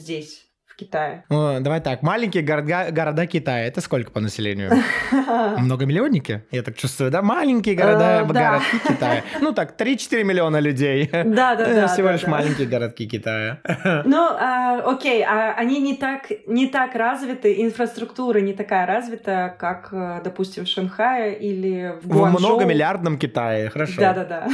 [0.71, 1.25] здесь Китае?
[1.29, 4.73] Ну, давай так, маленькие города, города Китая, это сколько по населению?
[5.59, 6.43] Многомиллионники?
[6.51, 7.23] Я так чувствую, да?
[7.23, 9.23] Маленькие города, э, городки Китая.
[9.41, 11.11] Ну так, 3-4 миллиона людей.
[11.41, 11.87] Да, да, да.
[11.87, 13.61] Всего лишь маленькие городки Китая.
[14.05, 19.89] Ну, а, окей, а они не так, не так развиты, инфраструктура не такая развита, как,
[19.93, 22.39] э, допустим, в Шанхае или в Гуанчжоу.
[22.39, 24.01] В многомиллиардном Китае, хорошо.
[24.01, 24.49] Да, да, да.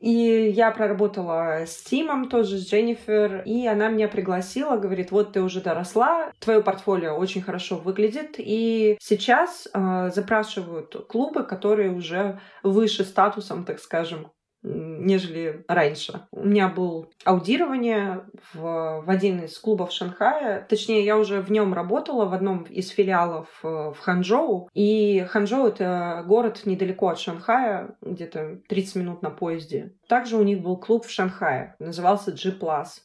[0.00, 5.42] И я проработала с Тимом тоже, с Дженнифер, и она меня пригласила, говорит, вот ты
[5.48, 13.04] уже доросла, твое портфолио очень хорошо выглядит, и сейчас э, запрашивают клубы, которые уже выше
[13.04, 14.30] статусом, так скажем,
[14.68, 16.22] нежели раньше.
[16.30, 20.66] У меня был аудирование в, в один из клубов Шанхая.
[20.68, 24.68] Точнее, я уже в нем работала в одном из филиалов э, в Ханчжоу.
[24.74, 29.94] И Ханчжоу— это город недалеко от Шанхая, где-то 30 минут на поезде.
[30.08, 32.52] Также у них был клуб в Шанхае, назывался G+.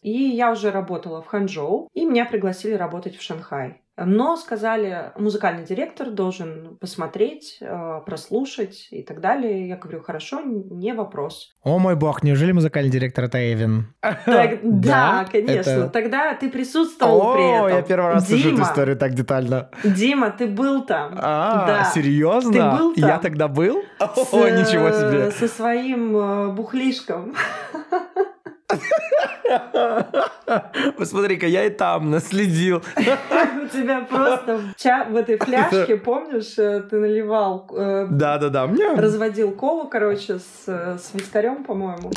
[0.02, 3.83] И я уже работала в Ханчжоу, и меня пригласили работать в Шанхай.
[3.96, 9.68] Но сказали, музыкальный директор должен посмотреть, э, прослушать и так далее.
[9.68, 11.54] Я говорю, хорошо, не вопрос.
[11.62, 13.94] О мой бог, неужели музыкальный директор это Эвин?
[14.64, 15.90] Да, конечно.
[15.90, 17.78] Тогда ты присутствовал при этом.
[17.78, 19.70] я первый раз слышу эту историю так детально.
[19.84, 21.14] Дима, ты был там.
[21.18, 22.52] А, серьезно?
[22.52, 23.10] Ты был там?
[23.10, 23.84] Я тогда был?
[24.00, 25.32] О, ничего себе.
[25.32, 27.36] Со своим э, бухлишком.
[30.98, 32.82] Посмотри-ка, я и там наследил.
[32.98, 34.62] У тебя просто
[35.10, 37.70] в этой фляжке, помнишь, э, ты наливал...
[37.76, 38.70] Э, Да-да-да.
[38.96, 42.12] Разводил колу, короче, с, вискарем, по-моему.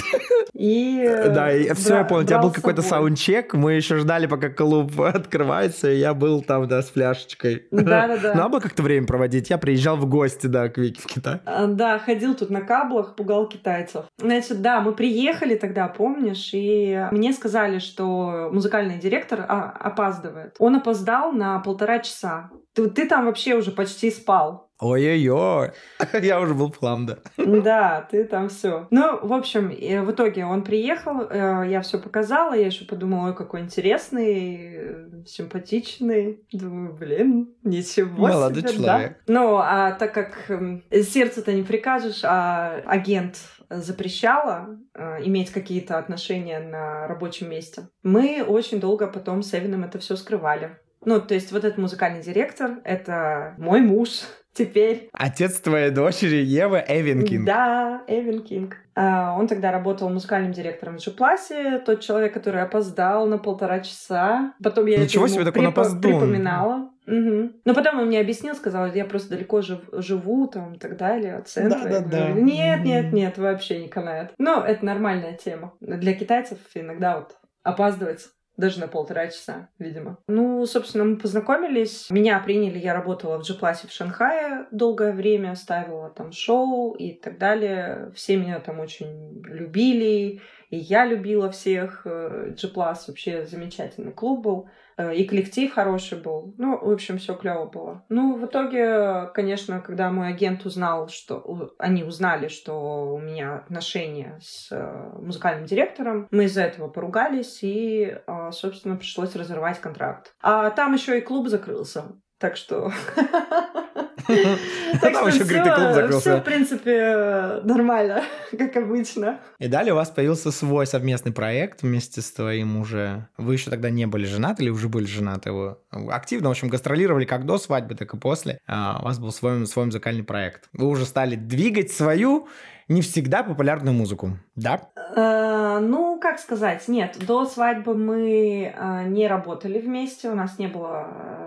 [0.53, 1.05] И...
[1.07, 2.23] Э, да, все, я понял.
[2.23, 6.67] У тебя был какой-то саундчек, мы еще ждали, пока клуб открывается, и я был там,
[6.69, 7.67] да, с фляжечкой.
[7.71, 8.35] Да-да-да.
[8.35, 9.51] Надо было как-то время проводить.
[9.51, 11.41] Я приезжал в гости, да, к Вике в Китай.
[11.69, 14.05] Да, ходил тут на каблах, пугал китайцев.
[14.19, 20.57] Значит, да, мы приехали тогда, помнишь, помощь, и мне сказали, что музыкальный директор а, опаздывает.
[20.59, 22.51] Он опоздал на полтора часа.
[22.75, 24.67] Ты, ты там вообще уже почти спал.
[24.79, 25.71] Ой-ой-ой,
[26.21, 27.19] я уже был плам, да.
[27.39, 28.87] Да, ты там все.
[28.91, 33.35] Ну, в общем, в итоге он приехал, э, я все показала, я еще подумала, ой,
[33.35, 36.45] какой интересный, симпатичный.
[36.53, 39.13] Думаю, блин, ничего Молодой себе, человек.
[39.27, 39.33] Да?
[39.33, 43.39] Ну, а так как эм, сердце-то не прикажешь, а агент
[43.71, 47.89] запрещала э, иметь какие-то отношения на рабочем месте.
[48.03, 50.77] Мы очень долго потом с Эвином это все скрывали.
[51.05, 55.09] Ну, то есть вот этот музыкальный директор— это мой муж, теперь.
[55.13, 57.47] Отец твоей дочери Ева Эвин Кинг.
[57.47, 58.77] Да, Эвин Кинг.
[58.97, 64.55] А, он тогда работал музыкальным директором в Джипласе, тот человек, который опоздал на полтора часа.
[64.63, 66.01] Потом я Ничего это себе, так он опоздун.
[66.01, 66.91] припоминала.
[67.07, 67.61] Мгм.
[67.65, 71.37] Но потом он мне объяснил, сказал, я просто далеко жив- живу, там, и так далее,
[71.37, 71.79] от центра.
[71.79, 72.27] Я Да-да-да.
[72.29, 74.33] говорю, Нет, нет, нет, вообще не канает.
[74.39, 75.75] Но это нормальная тема.
[75.81, 80.17] Для китайцев иногда вот опаздывать даже на полтора часа, видимо.
[80.29, 82.09] Ну, собственно, мы познакомились.
[82.11, 87.37] Меня приняли, я работала в Джипласе в Шанхае долгое время, ставила там шоу и так
[87.39, 88.11] далее.
[88.15, 90.41] Все меня там очень любили,
[90.71, 92.07] и я любила всех.
[92.55, 94.69] Джиплас вообще замечательный клуб был.
[94.97, 96.55] Э, И коллектив хороший был.
[96.59, 98.05] Ну, в общем, все клево было.
[98.09, 104.39] Ну, в итоге, конечно, когда мой агент узнал, что они узнали, что у меня отношения
[104.41, 110.35] с э, музыкальным директором, мы из-за этого поругались, и, э, собственно, пришлось разорвать контракт.
[110.41, 112.05] А там еще и клуб закрылся.
[112.39, 112.93] Так что...
[115.01, 116.37] Так Там что еще, и клуб все, закрылся.
[116.39, 118.23] в принципе, нормально,
[118.59, 119.41] как обычно.
[119.59, 123.29] И далее у вас появился свой совместный проект вместе с твоим уже...
[123.37, 125.53] Вы еще тогда не были женаты или уже были женаты?
[125.53, 128.59] Вы активно, в общем, гастролировали как до свадьбы, так и после.
[128.67, 130.69] А у вас был свой, свой музыкальный проект.
[130.73, 132.49] Вы уже стали двигать свою
[132.89, 134.81] не всегда популярную музыку, да?
[135.17, 140.69] Э, Ну, как сказать, нет, до свадьбы мы э, не работали вместе, у нас не
[140.69, 141.46] было э,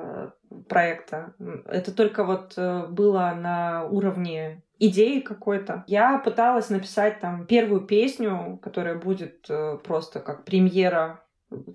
[0.69, 1.33] проекта.
[1.65, 5.83] Это только вот э, было на уровне идеи какой-то.
[5.87, 11.21] Я пыталась написать там первую песню, которая будет э, просто как премьера,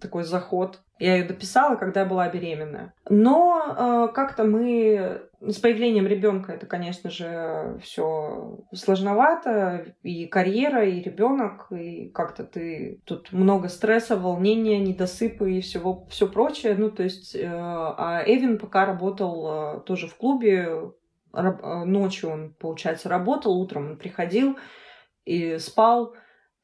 [0.00, 0.80] такой заход.
[0.98, 2.94] Я ее дописала, когда я была беременная.
[3.09, 9.94] Но э, как-то мы с появлением ребенка это, конечно же, все сложновато.
[10.02, 16.28] И карьера, и ребенок, и как-то ты тут много стресса, волнения, недосыпа и всего все
[16.28, 16.76] прочее.
[16.78, 20.92] Ну, то есть, э, а Эвин пока работал э, тоже в клубе.
[21.33, 24.57] Раб- э, Ночью он, получается, работал, утром он приходил
[25.24, 26.14] и спал.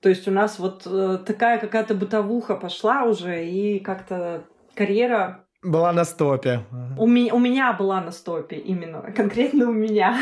[0.03, 5.93] То есть у нас вот э, такая какая-то бытовуха пошла уже, и как-то карьера Была
[5.93, 6.61] на стопе.
[6.99, 10.19] у меня, у меня была на стопе именно, конкретно у меня.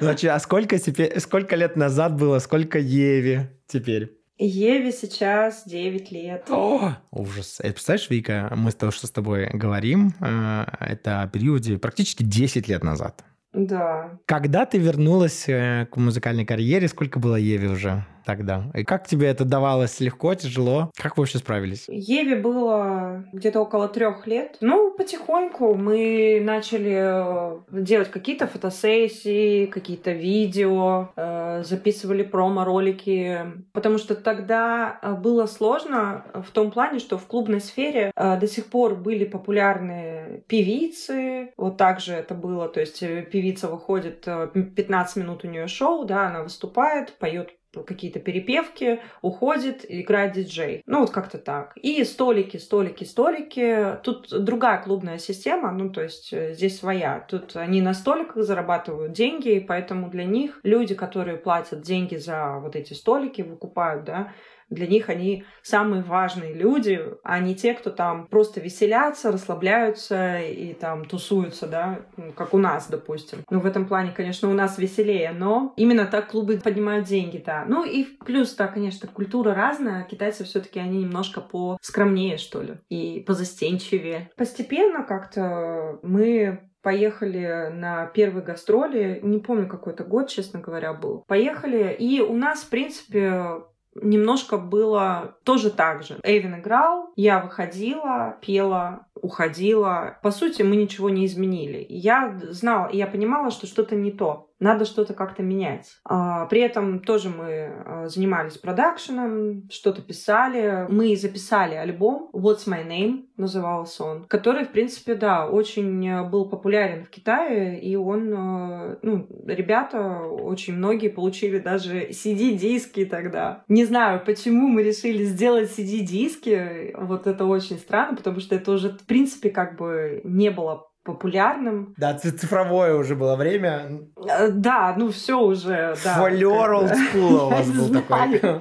[0.00, 4.16] Значит, а сколько, теперь, сколько лет назад было, сколько Еве теперь?
[4.38, 6.46] Еве сейчас 9 лет.
[6.48, 7.60] О, ужас.
[7.60, 12.22] Э, Представляешь, Вика, мы с того, что с тобой говорим, э, это о периоде практически
[12.24, 13.22] 10 лет назад.
[13.52, 14.18] Да.
[14.26, 18.64] Когда ты вернулась э, к музыкальной карьере, сколько было Еве уже тогда?
[18.74, 20.00] И как тебе это давалось?
[20.00, 20.90] Легко, тяжело?
[20.96, 21.86] Как вы вообще справились?
[21.88, 24.56] Еве было где-то около трех лет.
[24.60, 33.40] Ну, потихоньку мы начали э, делать какие-то фотосессии, какие-то видео, э, записывали промо-ролики,
[33.72, 38.66] потому что тогда э, было сложно в том плане, что в клубной сфере до сих
[38.66, 45.16] пор были популярны певицы, вот так же это было, то есть певица выходит, э, 15
[45.16, 50.82] минут у нее шоу, да, она выступает, поет какие-то перепевки, уходит, играет диджей.
[50.86, 51.76] Ну, вот как-то так.
[51.76, 53.98] И столики, столики, столики.
[54.02, 57.24] Тут другая клубная система, ну, то есть э, здесь своя.
[57.28, 62.58] Тут они на столиках зарабатывают деньги, и поэтому для них люди, которые платят деньги за
[62.60, 64.32] вот эти столики, выкупают, да,
[64.72, 70.74] для них они самые важные люди, а не те, кто там просто веселятся, расслабляются и
[70.74, 72.00] там тусуются, да,
[72.36, 73.44] как у нас, допустим.
[73.50, 77.64] Ну, в этом плане, конечно, у нас веселее, но именно так клубы поднимают деньги, да.
[77.66, 82.74] Ну и плюс, да, конечно, культура разная, китайцы все таки они немножко поскромнее, что ли,
[82.88, 84.30] и позастенчивее.
[84.36, 91.24] Постепенно как-то мы поехали на первые гастроли, не помню, какой это год, честно говоря, был.
[91.28, 93.62] Поехали, и у нас, в принципе,
[93.94, 96.18] немножко было тоже так же.
[96.22, 100.18] Эйвин играл, я выходила, пела, уходила.
[100.22, 101.86] По сути, мы ничего не изменили.
[101.88, 104.50] Я знала, я понимала, что что-то не то.
[104.58, 105.98] Надо что-то как-то менять.
[106.04, 110.86] А, при этом тоже мы а, занимались продакшеном, что-то писали.
[110.88, 116.48] Мы записали альбом What's My Name назывался он, который, в принципе, да, очень э, был
[116.48, 123.64] популярен в Китае, и он, э, ну, ребята, очень многие получили даже CD-диски тогда.
[123.68, 128.96] Не знаю, почему мы решили сделать CD-диски, вот это очень странно, потому что это уже,
[129.12, 131.94] принципе, как бы не было популярным.
[131.96, 134.00] Да, цифровое уже было время.
[134.28, 136.14] Э, Да, ну все уже, да.
[136.14, 138.60] Фолер олдскула у вас был такой.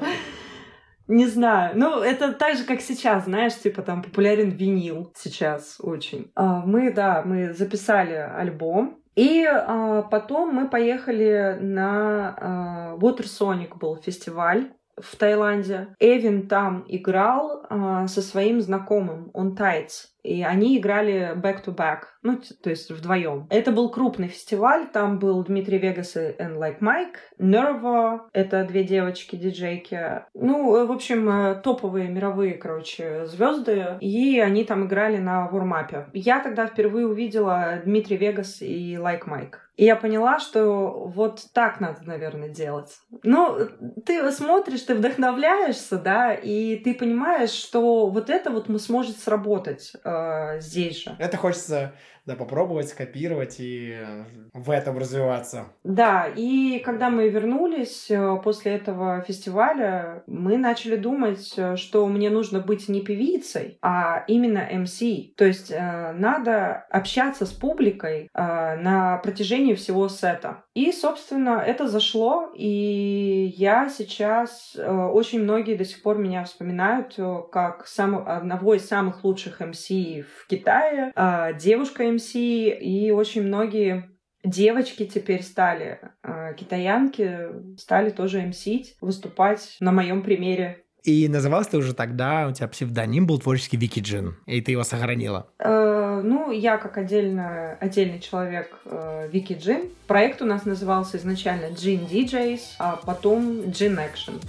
[1.07, 1.71] Не знаю.
[1.75, 6.31] Ну, это так же, как сейчас, знаешь, типа там популярен винил сейчас очень.
[6.35, 8.97] А, Мы, да, мы записали альбом.
[9.15, 15.95] И а, потом мы поехали на а, Water Sonic был фестиваль в Таиланде.
[15.99, 20.13] Эвин там играл а, со своим знакомым, он тайц.
[20.23, 23.47] И они играли back-to-back, ну, то есть вдвоем.
[23.49, 28.84] Это был крупный фестиваль, там был Дмитрий Вегас и And Like Mike, Nervo, это две
[28.84, 30.23] девочки-диджейки.
[30.34, 36.07] Ну, в общем, э, топовые мировые, короче, звезды, и они там играли на вормапе.
[36.13, 39.55] Я тогда впервые увидела Дмитрий Вегас и Like Mike.
[39.77, 42.99] И я поняла, что вот так надо, наверное, делать.
[43.23, 43.57] Ну,
[44.05, 49.93] ты смотришь, ты вдохновляешься, да, и ты понимаешь, что вот это вот мы сможет сработать
[50.12, 51.16] э, здесь же.
[51.20, 51.93] Это хочется
[52.26, 55.69] да, попробовать скопировать и э, в этом развиваться.
[55.84, 62.30] Да, и когда мы вернулись э, после этого фестиваля, мы начали думать, э, что мне
[62.30, 65.34] нужно быть не певицей, а именно MC.
[65.36, 70.63] То есть надо общаться с публикой на протяжении всего сета.
[70.74, 77.17] И, собственно, это зашло, и я сейчас, очень многие до сих пор меня вспоминают
[77.51, 81.13] как сам, одного из самых лучших MC в Китае,
[81.59, 84.09] девушка MC, и очень многие
[84.43, 90.84] девочки теперь стали, э, китаянки стали тоже мсить, выступать на моем примере.
[91.03, 94.84] И называлась ты уже тогда, у тебя псевдоним был творческий Вики Джин, и ты его
[94.84, 95.47] сохранила.
[95.57, 99.89] Э, ну, я как отдельно, отдельный человек э, Вики Джин.
[100.05, 104.39] Проект у нас назывался изначально Джин DJs, а потом Джин Action.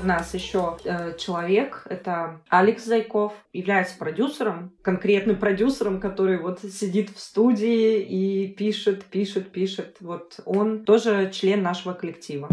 [0.00, 7.10] У нас еще э, человек, это Алекс Зайков, является продюсером, конкретным продюсером, который вот сидит
[7.10, 9.96] в студии и пишет, пишет, пишет.
[10.00, 12.48] Вот он тоже член нашего коллектива.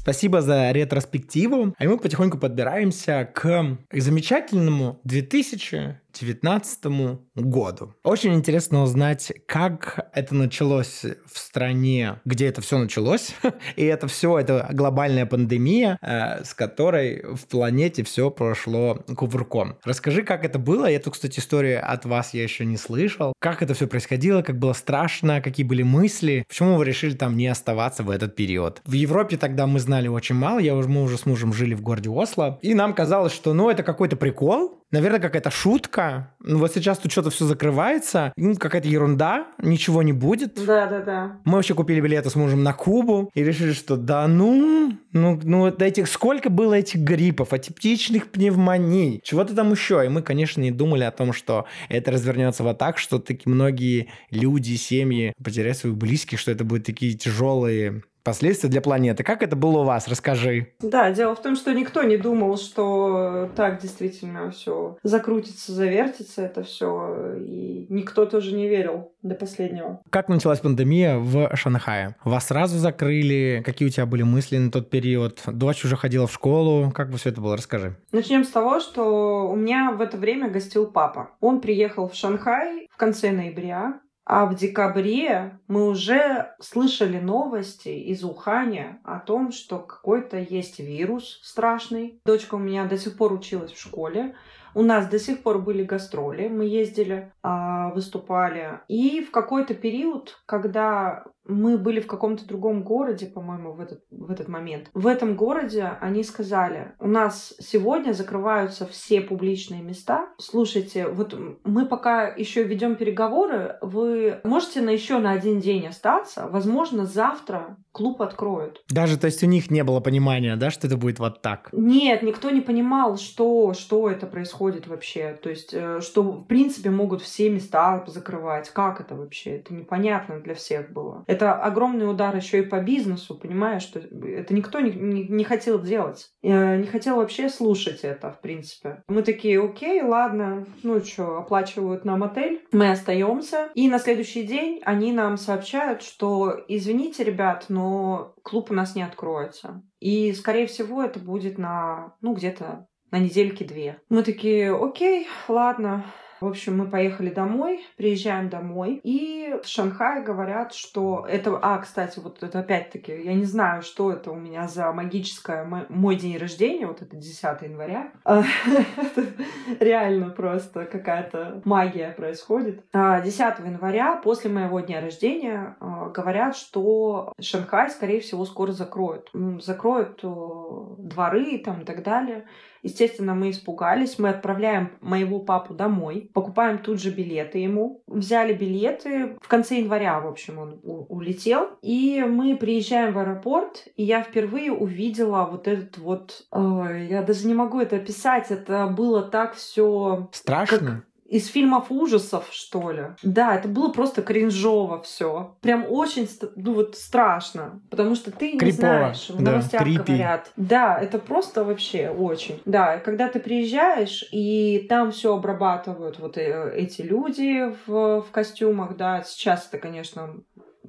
[0.00, 1.74] Спасибо за ретроспективу.
[1.76, 7.94] А мы потихоньку подбираемся к замечательному 2000 2019 году.
[8.02, 13.34] Очень интересно узнать, как это началось в стране, где это все началось.
[13.76, 19.76] И это все, это глобальная пандемия, э, с которой в планете все прошло кувырком.
[19.84, 20.90] Расскажи, как это было.
[20.90, 23.32] Эту, кстати, историю от вас я еще не слышал.
[23.38, 27.46] Как это все происходило, как было страшно, какие были мысли, почему вы решили там не
[27.46, 28.82] оставаться в этот период.
[28.84, 32.10] В Европе тогда мы знали очень мало, я, мы уже с мужем жили в городе
[32.10, 36.34] Осло, и нам казалось, что ну это какой-то прикол, наверное, какая-то шутка.
[36.40, 40.54] Ну, вот сейчас тут что-то все закрывается, ну, какая-то ерунда, ничего не будет.
[40.66, 41.36] Да, да, да.
[41.44, 45.68] Мы вообще купили билеты с мужем на Кубу и решили, что да ну, ну, ну,
[45.68, 50.04] этих, сколько было этих гриппов, атиптичных пневмоний, чего-то там еще.
[50.04, 54.08] И мы, конечно, не думали о том, что это развернется вот так, что такие многие
[54.30, 59.24] люди, семьи потеряют своих близких, что это будут такие тяжелые последствия для планеты.
[59.24, 60.06] Как это было у вас?
[60.06, 60.74] Расскажи.
[60.80, 66.62] Да, дело в том, что никто не думал, что так действительно все закрутится, завертится это
[66.62, 70.00] все, и никто тоже не верил до последнего.
[70.10, 72.16] Как началась пандемия в Шанхае?
[72.22, 73.62] Вас сразу закрыли?
[73.64, 75.40] Какие у тебя были мысли на тот период?
[75.46, 76.90] Дочь уже ходила в школу.
[76.90, 77.56] Как бы все это было?
[77.56, 77.96] Расскажи.
[78.12, 81.30] Начнем с того, что у меня в это время гостил папа.
[81.40, 88.22] Он приехал в Шанхай в конце ноября, а в декабре мы уже слышали новости из
[88.22, 92.20] Уханя о том, что какой-то есть вирус страшный.
[92.26, 94.36] Дочка у меня до сих пор училась в школе.
[94.74, 98.80] У нас до сих пор были гастроли, мы ездили, а, выступали.
[98.86, 104.30] И в какой-то период, когда мы были в каком-то другом городе, по-моему, в этот, в
[104.30, 104.90] этот момент.
[104.94, 110.28] В этом городе они сказали, у нас сегодня закрываются все публичные места.
[110.38, 116.48] Слушайте, вот мы пока еще ведем переговоры, вы можете на еще на один день остаться.
[116.50, 118.82] Возможно, завтра клуб откроют.
[118.88, 121.70] Даже, то есть у них не было понимания, да, что это будет вот так?
[121.72, 125.36] Нет, никто не понимал, что, что это происходит вообще.
[125.42, 128.70] То есть, э, что, в принципе, могут все места закрывать.
[128.70, 129.56] Как это вообще?
[129.56, 131.24] Это непонятно для всех было.
[131.26, 135.80] Это огромный удар еще и по бизнесу, понимаешь, что это никто не, не, не хотел
[135.80, 136.30] делать.
[136.42, 139.02] Э, не хотел вообще слушать это, в принципе.
[139.08, 143.70] Мы такие, окей, ладно, ну что, оплачивают нам отель, мы остаемся.
[143.74, 149.02] И на следующий день они нам сообщают, что, извините, ребят, но клуб у нас не
[149.02, 149.82] откроется.
[150.00, 154.00] И, скорее всего, это будет на, ну, где-то на недельки две.
[154.08, 156.04] Мы такие, окей, ладно,
[156.40, 161.58] в общем, мы поехали домой, приезжаем домой, и в Шанхае говорят, что это...
[161.60, 165.64] А, кстати, вот это опять-таки, я не знаю, что это у меня за магическое...
[165.88, 168.12] Мой день рождения, вот это 10 января.
[169.80, 172.84] Реально просто какая-то магия происходит.
[172.92, 179.30] 10 а, января, после моего дня рождения, а, говорят, что Шанхай, скорее всего, скоро закроют.
[179.60, 182.46] Закроют дворы там и так далее.
[182.82, 186.30] Естественно, мы испугались, мы отправляем моего папу домой.
[186.32, 188.02] покупаем тут же билеты ему.
[188.06, 189.36] Взяли билеты.
[189.40, 191.70] В конце января, в общем, он улетел.
[191.82, 196.46] И мы приезжаем в аэропорт, и я впервые увидела вот этот вот...
[196.50, 198.50] Ой, я даже не могу это описать.
[198.50, 200.28] Это было так все...
[200.32, 201.02] Страшно?
[201.28, 203.08] Из фильмов ужасов, что ли.
[203.22, 205.58] Да, это было просто кринжово все.
[205.60, 206.26] Прям очень,
[206.56, 208.64] ну вот страшно, потому что ты Крипово.
[208.64, 210.52] не знаешь, в новостях да, говорят.
[210.56, 212.62] Да, это просто вообще очень.
[212.64, 218.96] Да, когда ты приезжаешь и там все обрабатывают вот э, эти люди в, в костюмах,
[218.96, 220.34] да, сейчас это, конечно,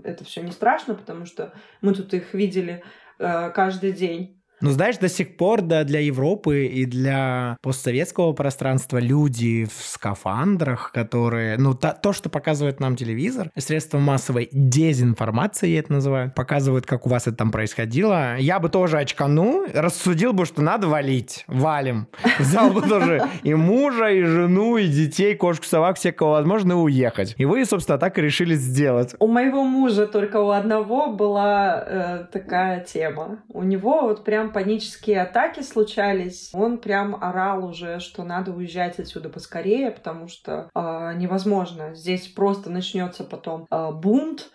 [0.04, 2.82] это все не страшно, потому что мы тут их видели
[3.20, 4.39] э, каждый день.
[4.62, 10.92] Ну, знаешь, до сих пор да, для Европы и для постсоветского пространства люди в скафандрах,
[10.92, 11.58] которые...
[11.58, 17.06] Ну, та, то, что показывает нам телевизор, средства массовой дезинформации, я это называю, показывают, как
[17.06, 18.38] у вас это там происходило.
[18.38, 21.46] Я бы тоже очканул, рассудил бы, что надо валить.
[21.48, 22.08] Валим.
[22.38, 26.76] Взял бы тоже и мужа, и жену, и детей, кошку, собак, всех, кого возможно, и
[26.76, 27.34] уехать.
[27.38, 29.16] И вы, собственно, так и решили сделать.
[29.20, 33.40] У моего мужа только у одного была э, такая тема.
[33.48, 39.30] У него вот прям панические атаки случались, он прям орал уже, что надо уезжать отсюда
[39.30, 41.96] поскорее, потому что э, невозможно.
[41.96, 44.52] Здесь просто начнется потом э, бунт,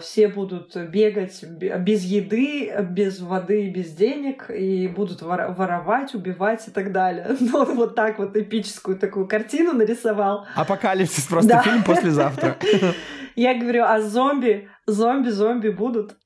[0.00, 6.70] все будут бегать без еды, без воды, без денег, и будут вор воровать, убивать и
[6.70, 7.26] так далее.
[7.40, 10.46] Но он вот так вот эпическую такую картину нарисовал.
[10.54, 11.62] Апокалипсис просто да.
[11.62, 12.56] фильм послезавтра.
[13.36, 16.16] Я говорю, а зомби, зомби, зомби будут.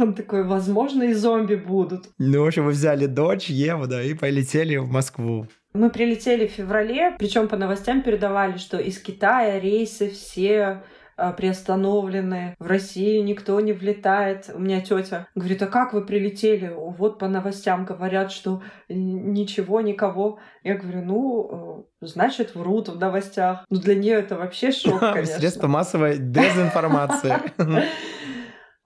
[0.00, 2.06] Он такой, возможно, и зомби будут.
[2.18, 5.46] Ну, в общем, вы взяли дочь, Еву, да, и полетели в Москву.
[5.72, 10.82] Мы прилетели в феврале, причем по новостям передавали, что из Китая рейсы все
[11.20, 14.50] а, приостановлены, в Россию никто не влетает.
[14.54, 16.72] У меня тетя говорит, а как вы прилетели?
[16.74, 20.38] Вот по новостям говорят, что ничего, никого.
[20.64, 23.66] Я говорю, ну, э, значит, врут в новостях.
[23.68, 25.36] Ну, для нее это вообще шок, конечно.
[25.36, 27.34] Средство массовой дезинформации.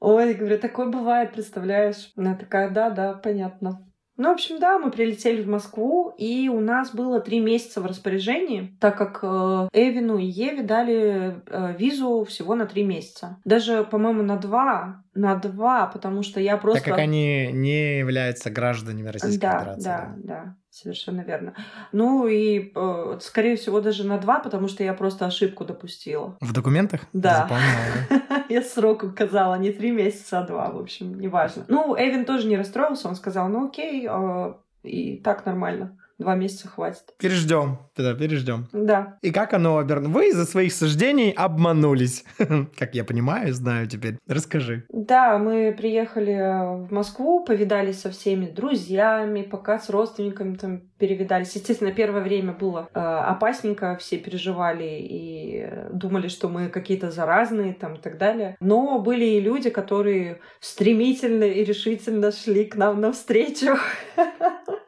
[0.05, 2.13] Ой, говорю, такое бывает, представляешь?
[2.17, 3.81] Она такая, да, да, понятно.
[4.17, 7.87] Ну, в общем, да, мы прилетели в Москву, и у нас было три месяца в
[7.87, 13.39] распоряжении, так как э, Эвину и Еве дали э, визу всего на три месяца.
[13.45, 16.85] Даже, по-моему, на два, на два, потому что я просто...
[16.85, 19.85] Так как они не являются гражданами Российской да, Федерации.
[19.85, 20.57] Да, да, да.
[20.75, 21.55] Совершенно верно.
[21.93, 26.37] Ну и, э, скорее всего, даже на два, потому что я просто ошибку допустила.
[26.41, 27.03] В документах?
[27.13, 27.49] Да.
[28.49, 31.65] Я срок указала, не три месяца, а два, в общем, неважно.
[31.69, 35.97] Ну, Эвин тоже не расстроился, он сказал, ну окей, э, и так нормально.
[36.19, 37.15] Два месяца хватит.
[37.19, 37.79] Переждем.
[37.97, 38.69] Да, переждем.
[38.73, 39.19] Да.
[39.23, 40.15] И как оно обернулось?
[40.15, 42.25] Вы из-за своих суждений обманулись.
[42.79, 44.19] как я понимаю, знаю теперь.
[44.29, 44.85] Расскажи.
[44.91, 51.55] Да, мы приехали в Москву, повидались со всеми друзьями, пока с родственниками там перевидались.
[51.57, 57.95] Естественно, первое время было э, опасненько, все переживали и думали, что мы какие-то заразные там
[57.95, 58.57] и так далее.
[58.61, 63.77] Но были и люди, которые стремительно и решительно шли к нам навстречу.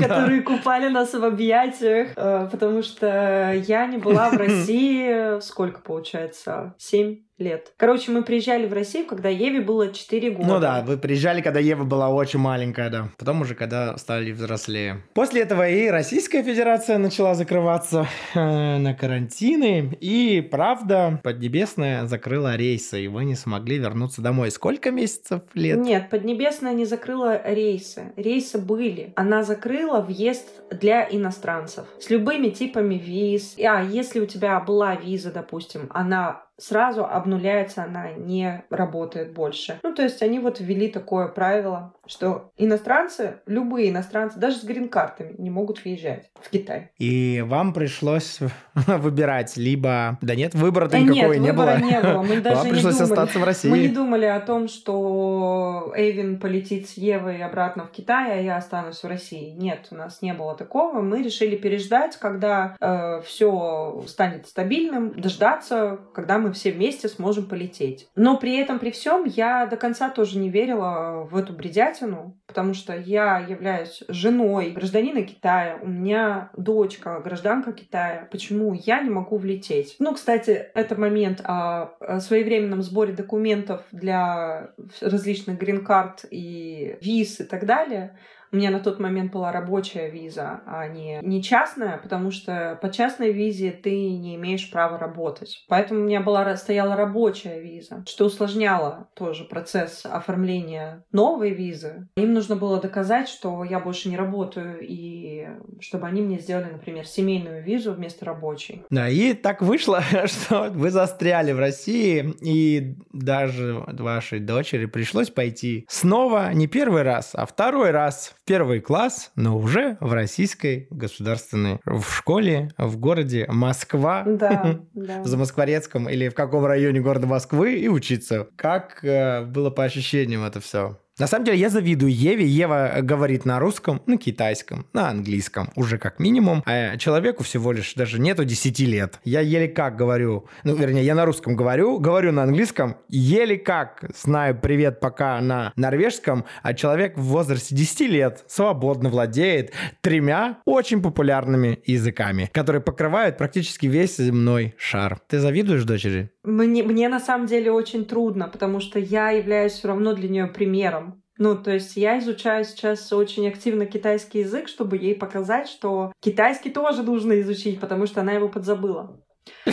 [0.00, 6.74] которые купали нас в объятиях, э, потому что я не была в России сколько получается?
[6.78, 7.72] Семь лет.
[7.76, 10.48] Короче, мы приезжали в Россию, когда Еве было 4 года.
[10.48, 13.08] Ну да, вы приезжали, когда Ева была очень маленькая, да.
[13.18, 15.02] Потом уже, когда стали взрослее.
[15.14, 19.96] После этого и Российская Федерация начала закрываться э, на карантины.
[20.00, 24.50] И, правда, Поднебесная закрыла рейсы, и вы не смогли вернуться домой.
[24.50, 25.78] Сколько месяцев лет?
[25.78, 28.12] Нет, Поднебесная не закрыла рейсы.
[28.16, 29.12] Рейсы были.
[29.16, 33.56] Она закрыла въезд для иностранцев с любыми типами виз.
[33.58, 39.78] А если у тебя была виза, допустим, она сразу обнуляется, она не работает больше.
[39.82, 45.34] Ну, то есть они вот ввели такое правило, что иностранцы, любые иностранцы, даже с грин-картами,
[45.38, 46.90] не могут въезжать в Китай.
[46.98, 48.40] И вам пришлось
[48.74, 50.18] выбирать либо...
[50.20, 51.78] Да нет, выбора-то да никакого нет, не было.
[51.78, 52.22] не было.
[52.22, 53.10] Мы даже вам не пришлось думали.
[53.10, 53.68] остаться в России.
[53.68, 58.56] Мы не думали о том, что Эйвин полетит с Евой обратно в Китай, а я
[58.56, 59.50] останусь в России.
[59.50, 61.00] Нет, у нас не было такого.
[61.00, 68.08] Мы решили переждать, когда э, все станет стабильным, дождаться, когда мы все вместе сможем полететь.
[68.16, 72.74] Но при этом, при всем, я до конца тоже не верила в эту бредятину, потому
[72.74, 78.28] что я являюсь женой гражданина Китая, у меня дочка гражданка Китая.
[78.30, 79.96] Почему я не могу влететь?
[79.98, 84.70] Ну, кстати, это момент о своевременном сборе документов для
[85.00, 88.16] различных грин-карт и виз и так далее
[88.52, 92.90] У меня на тот момент была рабочая виза, а не, не частная, потому что по
[92.90, 95.64] частной визе ты не имеешь права работать.
[95.68, 102.08] Поэтому у меня была, стояла рабочая виза, что усложняло тоже процесс оформления новой визы.
[102.16, 105.48] Им нужно было доказать, что я больше не работаю, и
[105.80, 108.84] чтобы они мне сделали, например, семейную визу вместо рабочей.
[108.90, 115.86] Да, и так вышло, что вы застряли в России, и даже вашей дочери пришлось пойти
[115.88, 121.78] снова не первый раз, а второй раз в первый класс, но уже в российской государственной
[121.84, 124.24] в школе в городе Москва.
[124.26, 125.22] Да, да.
[125.22, 128.48] За Москворецком или в каком районе города Москвы и учиться.
[128.56, 130.98] Как э, было по ощущениям это все?
[131.22, 132.44] На самом деле я завидую Еве.
[132.44, 136.64] Ева говорит на русском, на китайском, на английском уже как минимум.
[136.66, 139.20] А человеку всего лишь даже нету 10 лет.
[139.22, 144.04] Я еле как говорю, ну вернее я на русском говорю, говорю на английском, еле как
[144.20, 151.00] знаю привет пока на норвежском, а человек в возрасте 10 лет свободно владеет тремя очень
[151.00, 155.20] популярными языками, которые покрывают практически весь земной шар.
[155.28, 156.32] Ты завидуешь дочери?
[156.42, 160.46] Мне, мне на самом деле очень трудно, потому что я являюсь все равно для нее
[160.48, 161.11] примером.
[161.38, 166.70] Ну, то есть я изучаю сейчас очень активно китайский язык, чтобы ей показать, что китайский
[166.70, 169.18] тоже нужно изучить, потому что она его подзабыла.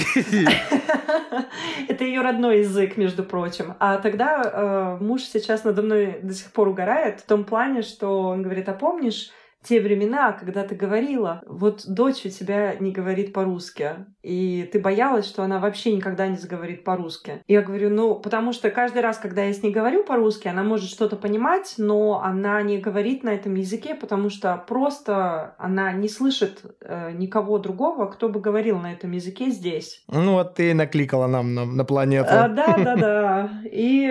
[1.88, 3.76] Это ее родной язык, между прочим.
[3.80, 8.22] А тогда э, муж сейчас надо мной до сих пор угорает в том плане, что
[8.22, 9.32] он говорит, а помнишь,
[9.64, 15.26] те времена, когда ты говорила, вот дочь у тебя не говорит по-русски, и ты боялась,
[15.26, 17.41] что она вообще никогда не заговорит по-русски.
[17.47, 20.89] Я говорю, ну, потому что каждый раз, когда я с ней говорю по-русски, она может
[20.89, 26.62] что-то понимать, но она не говорит на этом языке, потому что просто она не слышит
[26.82, 30.03] э, никого другого, кто бы говорил на этом языке здесь.
[30.07, 32.30] Ну, вот ты накликала нам на, на планету.
[32.32, 33.51] А, да, да, да.
[33.72, 34.07] И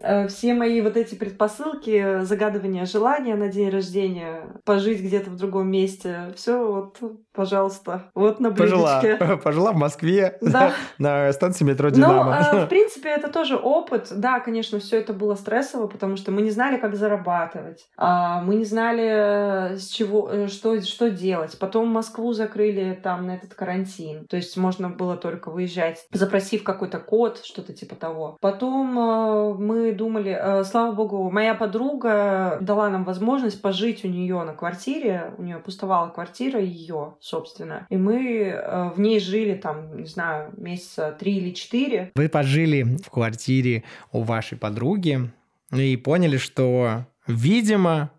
[0.00, 5.36] э, все мои вот эти предпосылки, загадывания желания на день рождения, пожить жить где-то в
[5.36, 6.32] другом месте.
[6.36, 6.98] Все вот,
[7.32, 9.16] пожалуйста, вот на блюдечке.
[9.16, 10.72] Пожила, пожила в Москве да.
[10.98, 12.48] на станции метро ну, «Динамо».
[12.52, 14.08] Ну, в принципе, это тоже опыт.
[14.10, 17.86] Да, конечно, все это было стрессово, потому что мы не знали, как зарабатывать.
[17.96, 21.58] А, мы не знали, с чего, э, что, что делать.
[21.58, 24.26] Потом Москву закрыли там на этот карантин.
[24.26, 28.36] То есть можно было только выезжать, запросив какой-то код, что-то типа того.
[28.40, 34.52] Потом э, мы думали, слава богу, моя подруга дала нам возможность пожить у нее на
[34.52, 39.96] квартире квартире, у нее пустовала квартира ее, собственно, и мы э, в ней жили там,
[39.96, 42.10] не знаю, месяца три или четыре.
[42.16, 45.30] Вы пожили в квартире у вашей подруги
[45.72, 48.10] и поняли, что, видимо,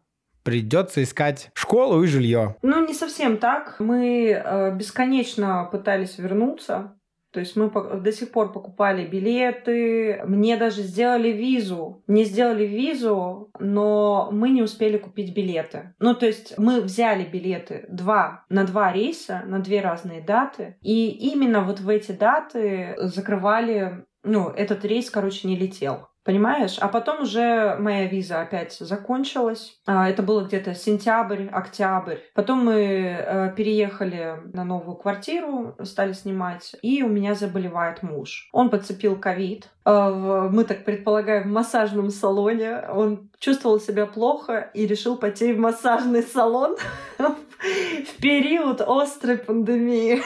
[0.43, 2.55] придется искать школу и жилье.
[2.61, 3.75] Ну, не совсем так.
[3.79, 6.95] Мы э, бесконечно пытались вернуться
[7.33, 12.03] то есть мы до сих пор покупали билеты, мне даже сделали визу.
[12.05, 15.95] Мне сделали визу, но мы не успели купить билеты.
[15.99, 20.77] Ну, то есть мы взяли билеты два, на два рейса, на две разные даты.
[20.81, 26.07] И именно вот в эти даты закрывали ну, этот рейс, короче, не летел.
[26.23, 26.77] Понимаешь?
[26.79, 29.77] А потом уже моя виза опять закончилась.
[29.85, 32.17] А, это было где-то сентябрь, октябрь.
[32.33, 38.49] Потом мы э, переехали на новую квартиру, стали снимать, и у меня заболевает муж.
[38.53, 39.67] Он подцепил ковид.
[39.85, 42.83] Э, мы так предполагаем, в массажном салоне.
[42.89, 46.77] Он чувствовал себя плохо и решил пойти в массажный салон
[47.63, 50.21] в период острой пандемии.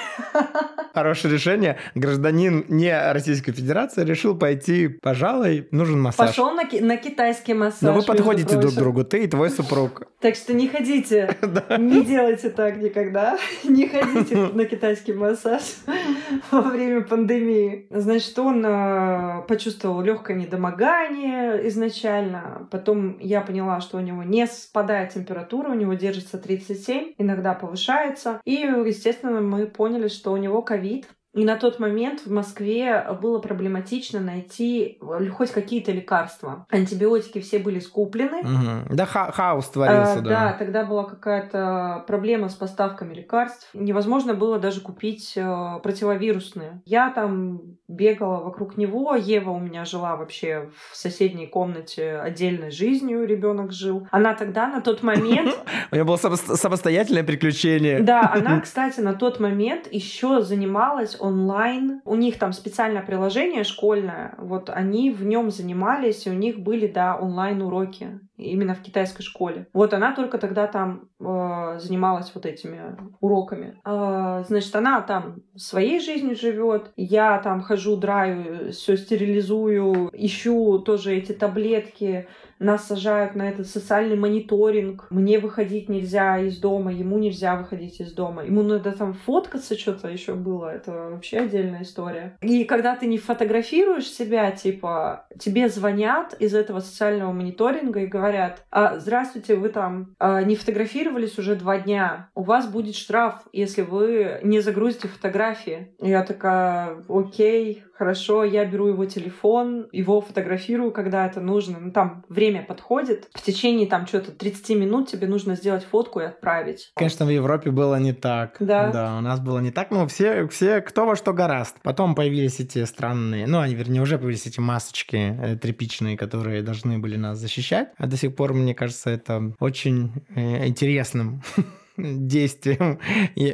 [0.93, 1.77] Хорошее решение.
[1.95, 6.27] Гражданин не Российской Федерации решил пойти, пожалуй, нужен массаж.
[6.29, 7.81] Пошел на, на китайский массаж.
[7.81, 10.03] Но вы подходите друг к другу, ты и твой супруг.
[10.19, 11.35] Так что не ходите,
[11.77, 13.37] не делайте так никогда.
[13.63, 15.61] Не ходите на китайский массаж
[16.51, 17.87] во время пандемии.
[17.89, 22.67] Значит, он э, почувствовал легкое недомогание изначально.
[22.71, 28.41] Потом я поняла, что у него не спадает температура, у него держится 37, иногда повышается.
[28.45, 31.07] И, естественно, мы поняли, что у него ковид.
[31.37, 36.65] И на тот момент в Москве было проблематично найти э, хоть какие-то лекарства.
[36.71, 38.39] Антибиотики все были скуплены.
[38.39, 38.95] Угу.
[38.95, 40.29] Да, ха хаос творился, а, да.
[40.29, 43.69] Да, тогда была какая-то проблема с поставками лекарств.
[43.75, 46.81] Невозможно было даже купить э, противовирусные.
[46.85, 49.15] Я там бегала вокруг него.
[49.15, 54.07] Ева у меня жила вообще в соседней комнате отдельной жизнью, ребенок жил.
[54.09, 55.55] Она тогда на тот момент...
[55.91, 58.01] У нее было самостоятельное приключение.
[58.01, 62.01] Да, она, кстати, на тот момент еще занималась онлайн.
[62.05, 66.87] У них там специальное приложение школьное, вот они в нем занимались, и у них были,
[66.87, 69.67] да, онлайн-уроки именно в китайской школе.
[69.73, 73.79] Вот она только тогда там э, занималась вот этими уроками.
[73.83, 76.91] Э, значит, она там своей жизнью живет.
[76.95, 82.27] Я там хожу, драю, все стерилизую, ищу тоже эти таблетки
[82.59, 85.07] нас сажают на этот социальный мониторинг.
[85.09, 88.43] Мне выходить нельзя из дома, ему нельзя выходить из дома.
[88.43, 90.73] Ему надо там фоткаться, что-то еще было.
[90.73, 92.37] Это вообще отдельная история.
[92.41, 98.65] И когда ты не фотографируешь себя, типа, тебе звонят из этого социального мониторинга и говорят,
[98.71, 103.81] а, здравствуйте, вы там а, не фотографировались уже два дня, у вас будет штраф, если
[103.81, 105.95] вы не загрузите фотографии.
[105.99, 111.79] Я такая, окей, хорошо, я беру его телефон, его фотографирую, когда это нужно.
[111.79, 113.29] Ну, там время подходит.
[113.33, 116.91] В течение там что-то 30 минут тебе нужно сделать фотку и отправить.
[116.95, 118.57] Конечно, в Европе было не так.
[118.59, 118.91] Да.
[118.91, 119.91] Да, у нас было не так.
[119.91, 121.77] Ну, все, все кто во что гораст.
[121.83, 126.99] Потом появились эти странные, ну, они, вернее, уже появились эти масочки э, тряпичные, которые должны
[126.99, 127.89] были нас защищать.
[127.97, 131.41] А до сих пор, мне кажется, это очень э, интересным
[131.97, 132.99] действием.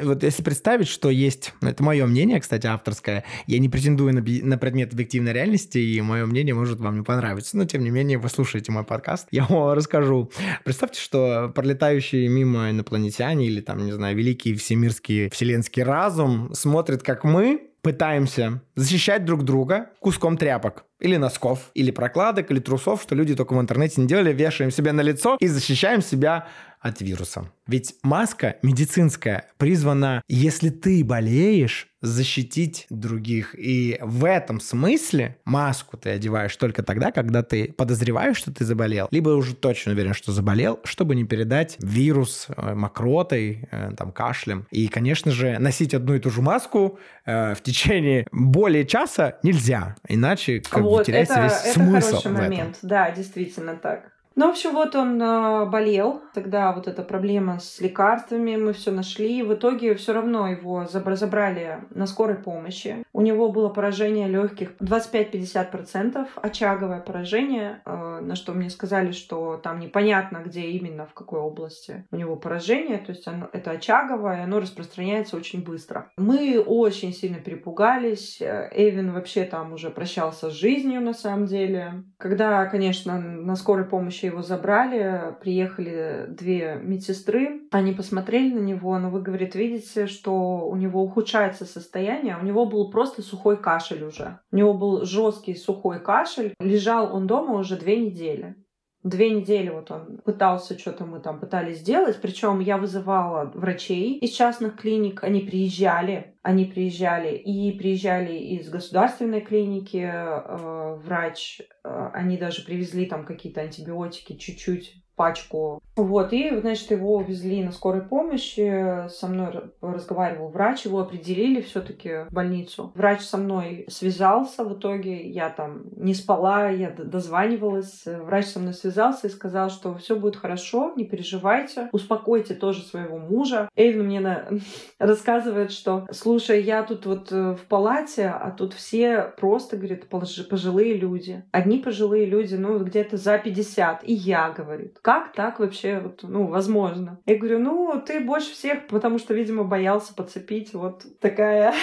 [0.04, 4.58] Вот если представить, что есть, это мое мнение, кстати, авторское, я не претендую на, на
[4.58, 8.28] предмет объективной реальности, и мое мнение может вам не понравиться, но тем не менее вы
[8.28, 10.30] слушаете мой подкаст, я вам расскажу.
[10.64, 17.24] Представьте, что пролетающие мимо инопланетяне или там, не знаю, великий всемирский вселенский разум смотрит, как
[17.24, 23.36] мы пытаемся защищать друг друга куском тряпок или носков, или прокладок, или трусов, что люди
[23.36, 26.48] только в интернете не делали, вешаем себе на лицо и защищаем себя
[26.80, 27.50] от вируса.
[27.66, 33.54] Ведь маска медицинская призвана, если ты болеешь, защитить других.
[33.58, 39.08] И в этом смысле маску ты одеваешь только тогда, когда ты подозреваешь, что ты заболел,
[39.10, 44.66] либо уже точно уверен, что заболел, чтобы не передать вирус э, мокротой, э, там, кашлем.
[44.70, 49.96] И, конечно же, носить одну и ту же маску э, в течение более часа нельзя,
[50.08, 52.34] иначе как вот, бы, теряется это, весь это смысл хороший в этом.
[52.34, 52.78] момент.
[52.82, 54.13] Да, действительно так.
[54.36, 56.22] Ну, в общем, вот он э, болел.
[56.34, 59.42] Тогда вот эта проблема с лекарствами, мы все нашли.
[59.44, 63.04] В итоге все равно его забрали на скорой помощи.
[63.12, 69.78] У него было поражение легких 25-50%, очаговое поражение, э, на что мне сказали, что там
[69.78, 72.98] непонятно, где именно, в какой области у него поражение.
[72.98, 76.10] То есть оно, это очаговое, оно распространяется очень быстро.
[76.16, 78.42] Мы очень сильно перепугались.
[78.42, 82.02] Эвин вообще там уже прощался с жизнью на самом деле.
[82.18, 89.10] Когда, конечно, на скорой помощи его забрали, приехали две медсестры, они посмотрели на него, но
[89.10, 94.38] вы, говорит, видите, что у него ухудшается состояние, у него был просто сухой кашель уже.
[94.52, 98.56] У него был жесткий сухой кашель, лежал он дома уже две недели.
[99.04, 102.18] Две недели вот он пытался, что-то мы там пытались сделать.
[102.22, 105.22] Причем я вызывала врачей из частных клиник.
[105.22, 106.34] Они приезжали.
[106.42, 110.10] Они приезжали и приезжали из государственной клиники.
[110.10, 115.82] Э, врач, э, они даже привезли там какие-то антибиотики чуть-чуть пачку.
[115.96, 121.80] Вот, и, значит, его увезли на скорой помощи, со мной разговаривал врач, его определили все
[121.80, 122.92] таки в больницу.
[122.94, 128.02] Врач со мной связался в итоге, я там не спала, я дозванивалась.
[128.06, 133.18] Врач со мной связался и сказал, что все будет хорошо, не переживайте, успокойте тоже своего
[133.18, 133.68] мужа.
[133.76, 134.48] Эйвен мне на...
[134.98, 140.94] рассказывает, что, слушай, я тут вот э, в палате, а тут все просто, говорит, пожилые
[140.94, 141.44] люди.
[141.52, 144.98] Одни пожилые люди, ну, где-то за 50, и я, говорит.
[145.02, 147.20] Как так вообще, вот, ну, возможно?
[147.26, 151.74] Я говорю, ну, ты больше всех, потому что, видимо, боялся подцепить вот такая,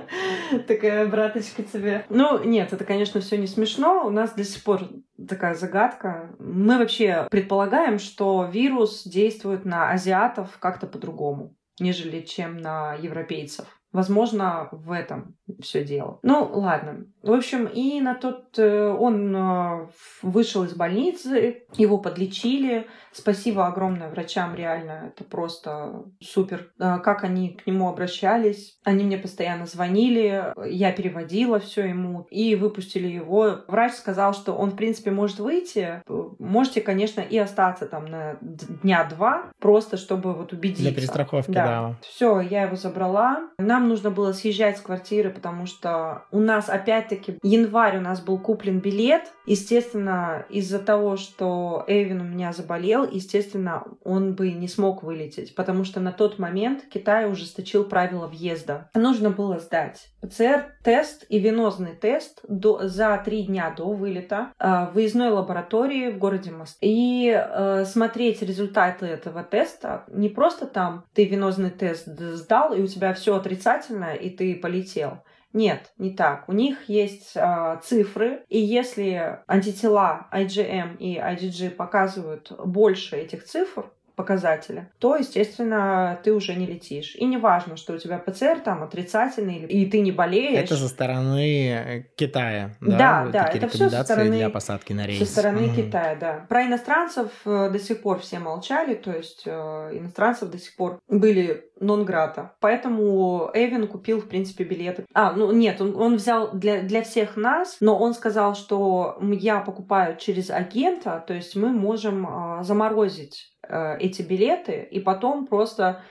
[0.68, 2.04] такая браточка тебе.
[2.08, 4.06] Ну, нет, это, конечно, все не смешно.
[4.06, 4.82] У нас до сих пор
[5.28, 6.34] такая загадка.
[6.38, 13.66] Мы вообще предполагаем, что вирус действует на азиатов как-то по-другому, нежели чем на европейцев.
[13.92, 16.20] Возможно, в этом все дело.
[16.22, 17.06] Ну, ладно.
[17.22, 19.88] В общем, и на тот э, он э,
[20.22, 22.86] вышел из больницы, его подлечили.
[23.12, 26.70] Спасибо огромное врачам, реально, это просто супер.
[26.78, 28.78] Э, как они к нему обращались.
[28.84, 33.60] Они мне постоянно звонили, я переводила все ему и выпустили его.
[33.68, 36.02] Врач сказал, что он, в принципе, может выйти.
[36.38, 40.82] Можете, конечно, и остаться там на дня два, просто чтобы вот убедиться.
[40.82, 41.64] Для перестраховки, да.
[41.64, 41.96] да.
[42.02, 43.50] Все, я его забрала.
[43.58, 48.38] Нам нужно было съезжать с квартиры, потому что у нас опять-таки январь у нас был
[48.38, 49.32] куплен билет.
[49.46, 55.84] Естественно, из-за того, что Эвин у меня заболел, естественно, он бы не смог вылететь, потому
[55.84, 58.90] что на тот момент Китай ужесточил правила въезда.
[58.94, 64.94] Нужно было сдать ПЦР-тест и венозный тест до, за три дня до вылета э, в
[64.94, 66.88] выездной лаборатории в городе Москве.
[66.88, 72.86] И э, смотреть результаты этого теста не просто там ты венозный тест сдал, и у
[72.86, 75.22] тебя все отрицательно, и ты полетел.
[75.52, 76.48] Нет, не так.
[76.48, 83.90] У них есть э, цифры, и если антитела IgM и IgG показывают больше этих цифр,
[84.20, 87.16] показателя, то, естественно, ты уже не летишь.
[87.16, 90.62] И не важно, что у тебя ПЦР там отрицательный, и ты не болеешь.
[90.62, 92.98] Это со стороны э, Китая, да?
[92.98, 95.18] Да, вот да, это все со стороны, для посадки на рейс.
[95.20, 95.76] Со стороны угу.
[95.76, 96.44] Китая, да.
[96.50, 99.50] Про иностранцев э, до сих пор все молчали, то есть э,
[99.98, 102.52] иностранцев до сих пор были нон-грата.
[102.60, 105.06] Поэтому Эвин купил, в принципе, билеты.
[105.14, 109.60] А, ну нет, он, он взял для, для всех нас, но он сказал, что я
[109.60, 113.50] покупаю через агента, то есть мы можем э, заморозить
[113.98, 116.02] эти билеты и потом просто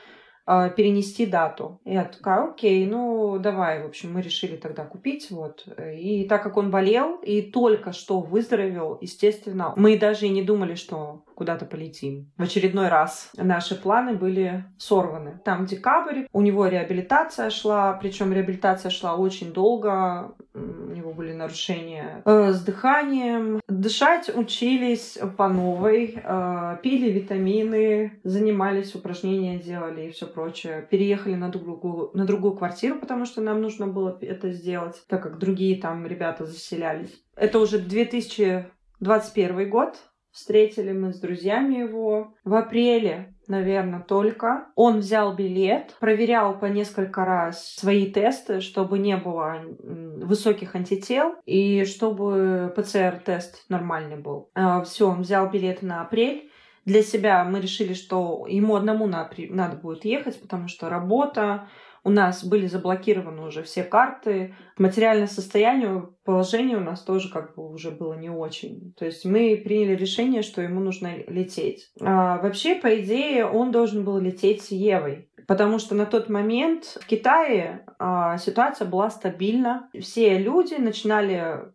[0.48, 1.80] э, перенести дату.
[1.86, 5.68] Я такая, окей, ну давай, в общем, мы решили тогда купить, вот.
[5.96, 10.76] И так как он болел и только что выздоровел, естественно, мы даже и не думали,
[10.76, 12.30] что куда-то полетим.
[12.38, 15.40] В очередной раз наши планы были сорваны.
[15.46, 22.22] Там декабрь, у него реабилитация шла, причем реабилитация шла очень долго, у него были нарушения
[22.26, 23.62] э, с дыханием.
[23.70, 30.86] Дышать учились по новой, э, пили витамины, занимались, упражнения делали и все прочее.
[30.92, 35.40] Переехали на другую, на другую квартиру, потому что нам нужно было это сделать, так как
[35.40, 37.24] другие там ребята заселялись.
[37.38, 39.96] Это уже 2021 год,
[40.40, 44.70] Встретили мы с друзьями его в апреле, наверное, только.
[44.76, 51.84] Он взял билет, проверял по несколько раз свои тесты, чтобы не было высоких антител и
[51.84, 54.50] чтобы ПЦР-тест нормальный был.
[54.56, 56.50] А, Все, он взял билет на апрель.
[56.86, 61.68] Для себя мы решили, что ему одному надо будет ехать, потому что работа,
[62.04, 64.56] у нас были заблокированы уже все карты.
[64.78, 68.94] Материальное состояние, положение у нас тоже как бы уже было не очень.
[68.98, 71.92] То есть мы приняли решение, что ему нужно лететь.
[72.02, 75.30] А вообще, по идее, он должен был лететь с Евой.
[75.48, 79.90] Потому что на тот момент в Китае а, ситуация была стабильна.
[80.00, 81.72] Все люди начинали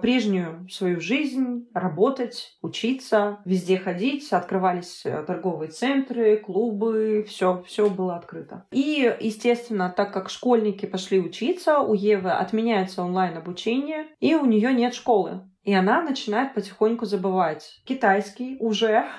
[0.00, 8.16] прежнюю свою жизнь, работать, учиться, везде ходить, открывались э, торговые центры, клубы, все, все было
[8.16, 8.66] открыто.
[8.70, 14.72] И, естественно, так как школьники пошли учиться, у Евы отменяется онлайн обучение, и у нее
[14.72, 15.42] нет школы.
[15.66, 19.04] И она начинает потихоньку забывать китайский уже.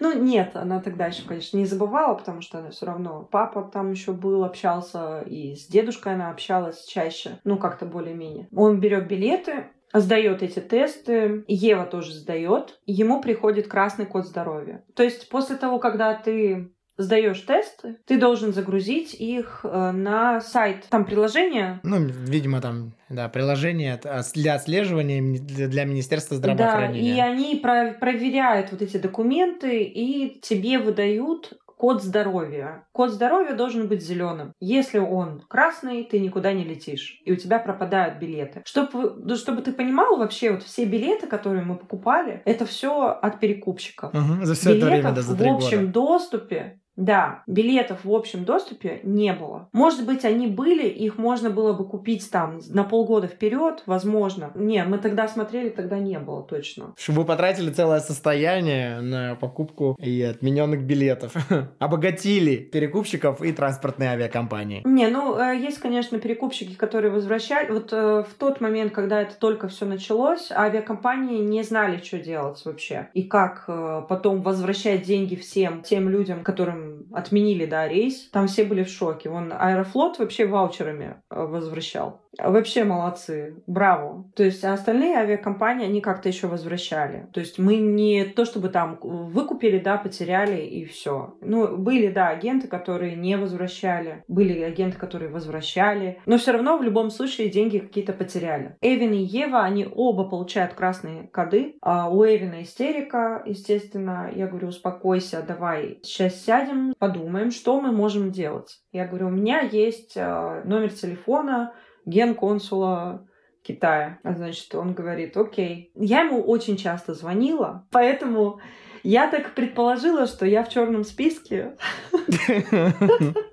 [0.00, 3.90] Ну, нет, она тогда еще, конечно, не забывала, потому что она все равно папа там
[3.90, 8.48] еще был, общался, и с дедушкой она общалась чаще, ну, как-то более-менее.
[8.50, 14.84] Он берет билеты, сдает эти тесты, Ева тоже сдает, ему приходит красный код здоровья.
[14.94, 20.86] То есть после того, когда ты сдаешь тесты, ты должен загрузить их э, на сайт.
[20.90, 21.80] Там приложение.
[21.84, 24.00] Ну, видимо, там, да, приложение
[24.34, 27.14] для отслеживания для Министерства здравоохранения.
[27.14, 32.86] Да, и они проверяют вот эти документы и тебе выдают код здоровья.
[32.92, 34.52] Код здоровья должен быть зеленым.
[34.60, 38.62] Если он красный, ты никуда не летишь, и у тебя пропадают билеты.
[38.66, 43.40] Чтобы, ну, чтобы ты понимал, вообще вот все билеты, которые мы покупали, это все от
[43.40, 44.12] перекупщиков.
[44.12, 45.92] Угу, за все Билетов это время, да, за в общем года.
[45.92, 49.68] доступе да, билетов в общем доступе не было.
[49.72, 54.50] Может быть, они были, их можно было бы купить там на полгода вперед, возможно.
[54.56, 56.94] Не, мы тогда смотрели, тогда не было точно.
[56.98, 61.34] Чтобы вы потратили целое состояние на покупку и отмененных билетов.
[61.78, 64.82] Обогатили перекупщиков и транспортные авиакомпании.
[64.84, 67.70] Не, ну, э, есть, конечно, перекупщики, которые возвращали.
[67.70, 72.60] Вот э, в тот момент, когда это только все началось, авиакомпании не знали, что делать
[72.64, 73.08] вообще.
[73.14, 78.28] И как э, потом возвращать деньги всем тем людям, которым отменили, да, рейс.
[78.30, 79.28] Там все были в шоке.
[79.28, 82.27] Вон Аэрофлот вообще ваучерами э, возвращал.
[82.38, 84.30] Вообще молодцы, браво.
[84.36, 87.26] То есть а остальные авиакомпании, они как-то еще возвращали.
[87.32, 91.36] То есть мы не то, чтобы там выкупили, да, потеряли и все.
[91.40, 94.24] Ну, были, да, агенты, которые не возвращали.
[94.28, 96.20] Были агенты, которые возвращали.
[96.26, 98.76] Но все равно в любом случае деньги какие-то потеряли.
[98.80, 101.76] Эвин и Ева, они оба получают красные коды.
[101.82, 104.30] А у Эвина истерика, естественно.
[104.34, 108.80] Я говорю, успокойся, давай сейчас сядем, подумаем, что мы можем делать.
[108.92, 111.72] Я говорю, у меня есть э, номер телефона
[112.08, 113.26] генконсула
[113.62, 114.18] Китая.
[114.22, 115.92] А значит, он говорит, окей.
[115.94, 118.60] Я ему очень часто звонила, поэтому
[119.02, 121.76] я так предположила, что я в черном списке.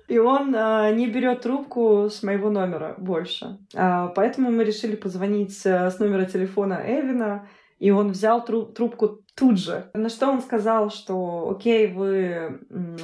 [0.08, 3.58] И он а, не берет трубку с моего номера больше.
[3.74, 7.48] А, поэтому мы решили позвонить с номера телефона Эвина,
[7.78, 9.84] и он взял трубку тут же.
[9.94, 12.60] На что он сказал, что окей, вы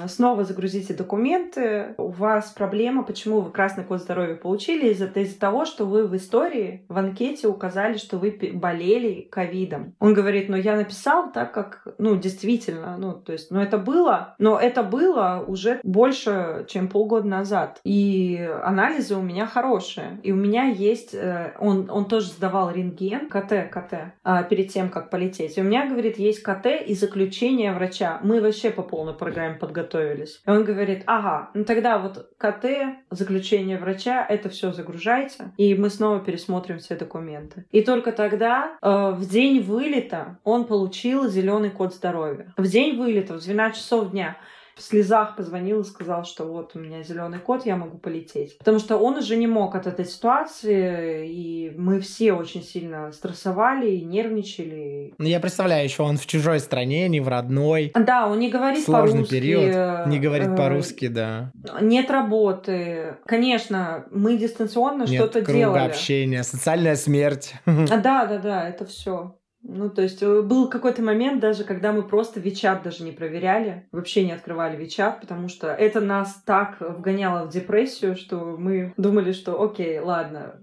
[0.08, 5.64] снова загрузите документы, у вас проблема, почему вы красный код здоровья получили, из-за из того,
[5.66, 9.94] что вы в истории, в анкете указали, что вы болели ковидом.
[10.00, 14.34] Он говорит, ну я написал так, как, ну действительно, ну то есть, ну это было,
[14.38, 17.80] но это было уже больше, чем полгода назад.
[17.84, 20.18] И анализы у меня хорошие.
[20.22, 24.88] И у меня есть, э, он, он тоже сдавал рентген, КТ, КТ, а, перед тем,
[24.88, 25.58] как полететь.
[25.58, 28.20] И у меня, говорит, есть КТ и заключение врача.
[28.22, 30.40] Мы вообще по полной программе подготовились.
[30.46, 32.64] И он говорит, ага, ну тогда вот КТ,
[33.10, 37.66] заключение врача, это все загружайте, и мы снова пересмотрим все документы.
[37.70, 42.52] И только тогда, э, в день вылета, он получил зеленый код здоровья.
[42.56, 44.36] В день вылета, в 12 часов дня,
[44.76, 48.58] в слезах позвонил и сказал, что вот у меня зеленый код, я могу полететь.
[48.58, 53.90] Потому что он уже не мог от этой ситуации, и мы все очень сильно стрессовали
[53.90, 55.14] и нервничали.
[55.18, 57.92] Ну, я представляю, еще он в чужой стране, не в родной.
[57.94, 59.30] Да, он не говорит по-русски.
[59.30, 61.52] период, не говорит э, по-русски, да.
[61.80, 63.16] Нет работы.
[63.26, 65.86] Конечно, мы дистанционно что-то делали.
[65.86, 67.54] общения, социальная смерть.
[68.02, 69.36] Да, да, да, это все.
[69.64, 73.86] Ну, то есть э, был какой-то момент даже, когда мы просто Вичат даже не проверяли,
[73.92, 79.32] вообще не открывали Вичат, потому что это нас так вгоняло в депрессию, что мы думали,
[79.32, 80.56] что окей, ладно,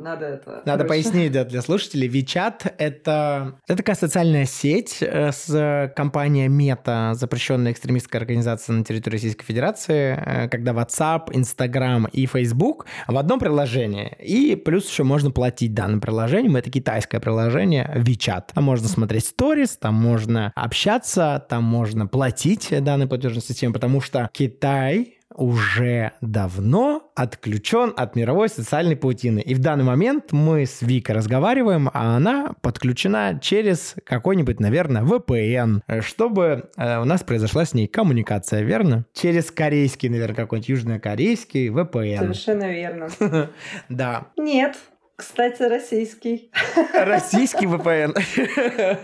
[0.00, 0.62] надо это...
[0.64, 0.88] Надо короче.
[0.88, 2.08] пояснить да, для слушателей.
[2.08, 9.16] Вичат— это, это такая социальная сеть э, с компанией Мета, запрещенная экстремистская организация на территории
[9.16, 14.16] Российской Федерации, э, когда WhatsApp, Instagram и Facebook в одном приложении.
[14.18, 16.56] И плюс еще можно платить данным приложением.
[16.56, 18.52] Это китайское приложение Вичат чат.
[18.54, 24.28] Там можно смотреть сторис, там можно общаться, там можно платить данной платежной системе, потому что
[24.32, 29.40] Китай уже давно отключен от мировой социальной паутины.
[29.40, 36.00] И в данный момент мы с Викой разговариваем, а она подключена через какой-нибудь, наверное, VPN,
[36.02, 39.04] чтобы э, у нас произошла с ней коммуникация, верно?
[39.12, 42.18] Через корейский, наверное, какой-нибудь южнокорейский VPN.
[42.18, 43.08] Совершенно верно.
[43.88, 44.28] Да.
[44.36, 44.76] Нет,
[45.20, 46.50] кстати, российский.
[46.94, 48.14] Российский VPN.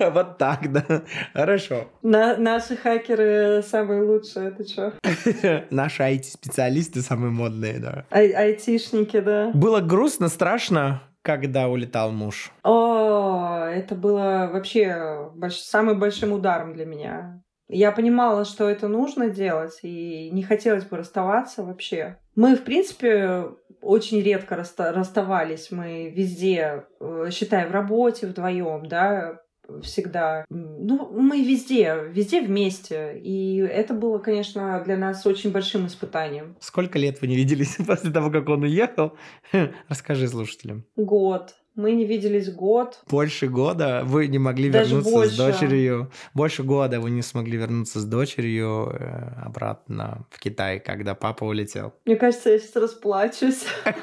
[0.12, 1.02] Вот так, да.
[1.34, 1.88] Хорошо.
[2.02, 4.92] На, наши хакеры самые лучшие, ты чё?
[5.70, 8.06] Наши IT-специалисты самые модные, да.
[8.10, 9.50] Ай айтишники, да.
[9.52, 12.50] Было грустно, страшно, когда улетал муж?
[12.62, 15.56] О, это было вообще больш...
[15.56, 17.42] самым большим ударом для меня.
[17.68, 22.16] Я понимала, что это нужно делать, и не хотелось бы расставаться вообще.
[22.36, 23.46] Мы, в принципе,
[23.86, 25.70] очень редко расста- расставались.
[25.70, 29.40] Мы везде, э, считай, в работе вдвоем, да,
[29.82, 30.44] всегда.
[30.48, 33.18] Ну, мы везде, везде вместе.
[33.18, 36.56] И это было, конечно, для нас очень большим испытанием.
[36.60, 39.16] Сколько лет вы не виделись после того, как он уехал?
[39.88, 40.84] Расскажи слушателям.
[40.96, 41.54] Год.
[41.76, 42.98] Мы не виделись год.
[43.10, 45.34] Больше года вы не могли Даже вернуться больше.
[45.34, 46.10] с дочерью.
[46.32, 51.92] Больше года вы не смогли вернуться с дочерью э, обратно в Китай, когда папа улетел.
[52.06, 53.66] Мне кажется, я сейчас расплачусь.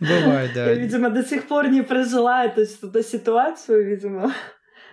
[0.00, 0.66] Бывает, да.
[0.66, 4.32] Я, видимо, до сих пор не прожила эту, ситуацию, видимо.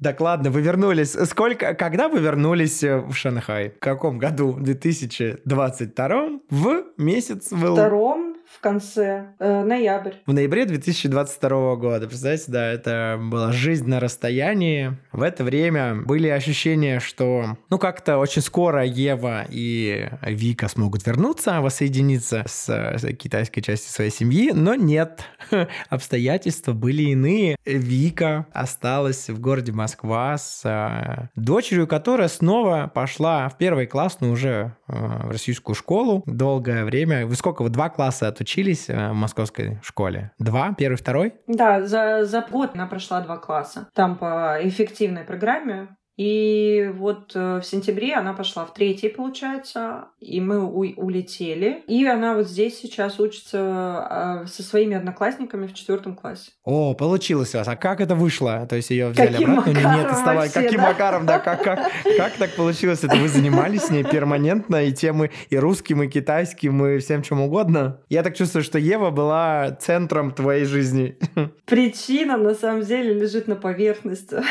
[0.03, 1.13] Так, ладно, вы вернулись.
[1.13, 3.69] Сколько, когда вы вернулись э, в Шанхай?
[3.72, 4.51] В каком году?
[4.51, 7.74] В 2022 в месяц был...
[7.74, 10.14] Втором в конце, э, ноябрь.
[10.26, 12.08] В ноябре 2022 года.
[12.08, 14.97] Представляете, да, это была жизнь на расстоянии.
[15.12, 21.62] В это время были ощущения, что, ну, как-то очень скоро Ева и Вика смогут вернуться,
[21.62, 25.22] воссоединиться с, с китайской частью своей семьи, но нет.
[25.89, 27.56] Обстоятельства были иные.
[27.66, 34.32] Вика осталась в городе Москва с э, дочерью, которая снова пошла в первый класс, но
[34.32, 34.93] уже э,
[35.28, 37.26] в российскую школу долгое время.
[37.26, 37.62] Вы сколько?
[37.62, 40.32] Вы два класса от учились э, в московской школе?
[40.39, 40.74] Два?
[40.78, 41.34] Первый, второй?
[41.48, 43.88] Да, за, за год она прошла два класса.
[43.94, 50.39] Там по эффективной программе и вот э, в сентябре она пошла в третий, получается, и
[50.39, 51.82] мы улетели.
[51.88, 56.51] И она вот здесь сейчас учится а, со своими одноклассниками в четвертом классе.
[56.63, 57.67] О, получилось у вас.
[57.67, 58.67] А как это вышло?
[58.69, 59.74] То есть ее взяли Каким обратно?
[59.74, 60.47] Макаром нет, оставай.
[60.47, 60.88] Вообще, Каким да?
[60.88, 61.39] макаром, да?
[61.39, 63.03] Как, как, как так получилось?
[63.03, 67.41] Это вы занимались с ней перманентно, и темы и русским, и китайским, и всем чем
[67.41, 67.99] угодно?
[68.09, 71.17] Я так чувствую, что Ева была центром твоей жизни.
[71.65, 74.43] Причина, на самом деле, лежит на поверхности.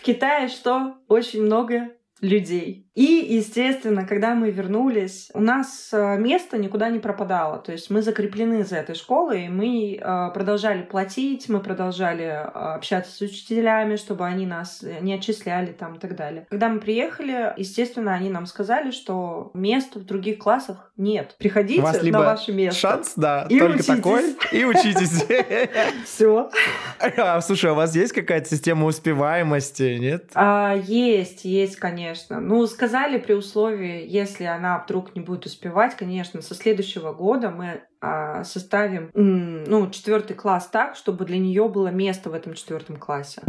[0.00, 0.94] В Китае что?
[1.08, 1.90] Очень много
[2.22, 2.89] людей.
[2.94, 7.58] И, естественно, когда мы вернулись, у нас э, место никуда не пропадало.
[7.58, 13.12] То есть мы закреплены за этой школой, мы э, продолжали платить, мы продолжали э, общаться
[13.12, 16.46] с учителями, чтобы они нас не отчисляли там и так далее.
[16.50, 21.36] Когда мы приехали, естественно, они нам сказали, что места в других классах нет.
[21.38, 22.80] Приходите на ваше место.
[22.80, 23.86] Шанс, да, и только учитесь.
[23.86, 24.36] такой.
[24.50, 25.26] И учитесь.
[26.04, 26.50] Все.
[26.98, 30.30] А, слушай, а у вас есть какая-то система успеваемости, нет?
[30.34, 32.40] А, есть, есть, конечно.
[32.40, 37.82] Ну, сказали, при условии, если она вдруг не будет успевать, конечно, со следующего года мы
[38.00, 43.42] а, составим ну, четвертый класс так, чтобы для нее было место в этом четвертом классе.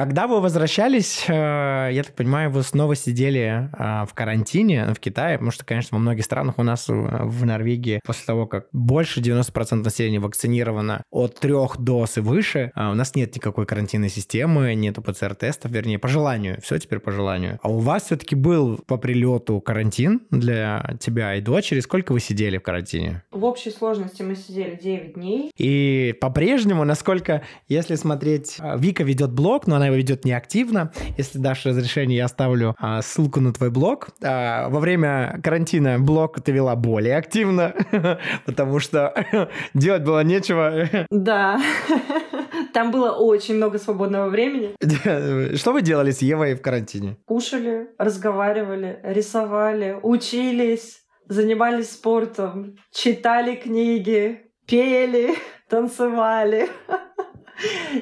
[0.00, 5.34] Когда вы возвращались, э, я так понимаю, вы снова сидели э, в карантине в Китае,
[5.34, 9.84] потому что, конечно, во многих странах у нас в Норвегии после того, как больше 90%
[9.84, 15.70] населения вакцинировано от трех доз и выше, у нас нет никакой карантинной системы, нету ПЦР-тестов,
[15.70, 16.58] вернее, по желанию.
[16.62, 17.58] Все теперь по желанию.
[17.62, 21.80] А у вас все-таки был по прилету карантин для тебя и дочери.
[21.80, 23.22] Сколько вы сидели в карантине?
[23.30, 25.50] В общей сложности мы сидели 9 дней.
[25.58, 30.92] И по-прежнему, насколько, если смотреть, Вика ведет блог, но она его ведет неактивно.
[31.16, 34.08] Если дашь разрешение, я оставлю а, ссылку на твой блог.
[34.22, 37.74] А, во время карантина блог ты вела более активно,
[38.46, 39.14] потому что
[39.74, 40.88] делать было нечего.
[41.10, 41.60] Да.
[42.72, 44.74] Там было очень много свободного времени.
[45.56, 47.16] Что вы делали с Евой в карантине?
[47.26, 55.34] Кушали, разговаривали, рисовали, учились, занимались спортом, читали книги, пели,
[55.68, 56.68] танцевали.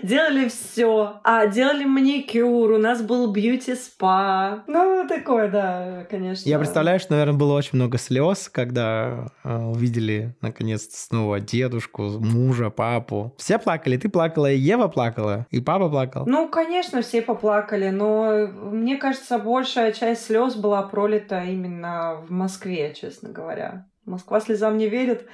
[0.03, 1.21] Делали все.
[1.25, 4.65] А, делали маникюр, у нас был бьюти-спа.
[4.67, 6.49] Ну, такое, да, конечно.
[6.49, 12.71] Я представляю, что, наверное, было очень много слез, когда э, увидели, наконец-то, снова дедушку, мужа,
[12.71, 13.35] папу.
[13.39, 16.25] Все плакали, ты плакала, и Ева плакала, и папа плакал.
[16.27, 22.95] Ну, конечно, все поплакали, но мне кажется, большая часть слез была пролита именно в Москве,
[22.95, 23.87] честно говоря.
[24.05, 25.27] Москва слезам не верит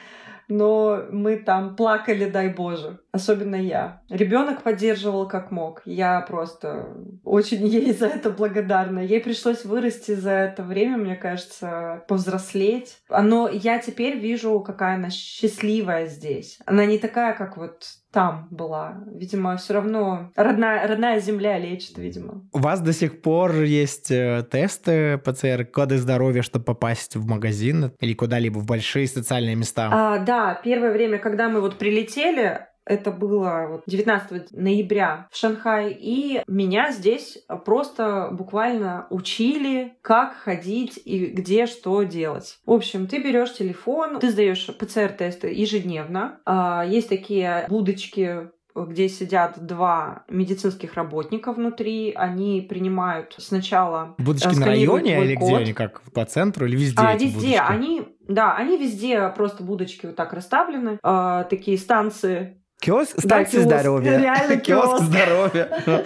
[0.49, 2.99] но мы там плакали, дай боже.
[3.13, 4.03] Особенно я.
[4.09, 5.83] Ребенок поддерживал как мог.
[5.85, 6.89] Я просто
[7.23, 8.99] очень ей за это благодарна.
[8.99, 12.99] Ей пришлось вырасти за это время, мне кажется, повзрослеть.
[13.09, 16.59] Но я теперь вижу, какая она счастливая здесь.
[16.67, 17.85] Она не такая, как вот
[18.15, 19.03] там была.
[19.13, 22.45] Видимо, все равно родная, родная земля лечит, видимо.
[22.53, 27.93] У вас до сих пор есть э, тесты ПЦР, коды здоровья, чтобы попасть в магазин
[27.99, 29.91] или куда-либо в большие социальные места?
[29.93, 35.97] А, да, первое время, когда мы вот прилетели, это было вот 19 ноября в Шанхае,
[35.99, 42.59] и меня здесь просто буквально учили, как ходить и где что делать.
[42.67, 46.41] В общем, ты берешь телефон, ты сдаешь ПЦР-тесты ежедневно.
[46.45, 54.67] А, есть такие будочки где сидят два медицинских работника внутри, они принимают сначала Будочки на
[54.67, 55.49] районе или код.
[55.49, 56.97] где они, как по центру или везде?
[57.01, 57.35] А, везде.
[57.35, 57.63] Будочки?
[57.69, 63.79] Они, да, они везде просто будочки вот так расставлены, э, такие станции Киоск, станция да,
[63.79, 64.19] здоровья.
[64.19, 64.89] Реально киоск.
[64.89, 66.05] киоск здоровья.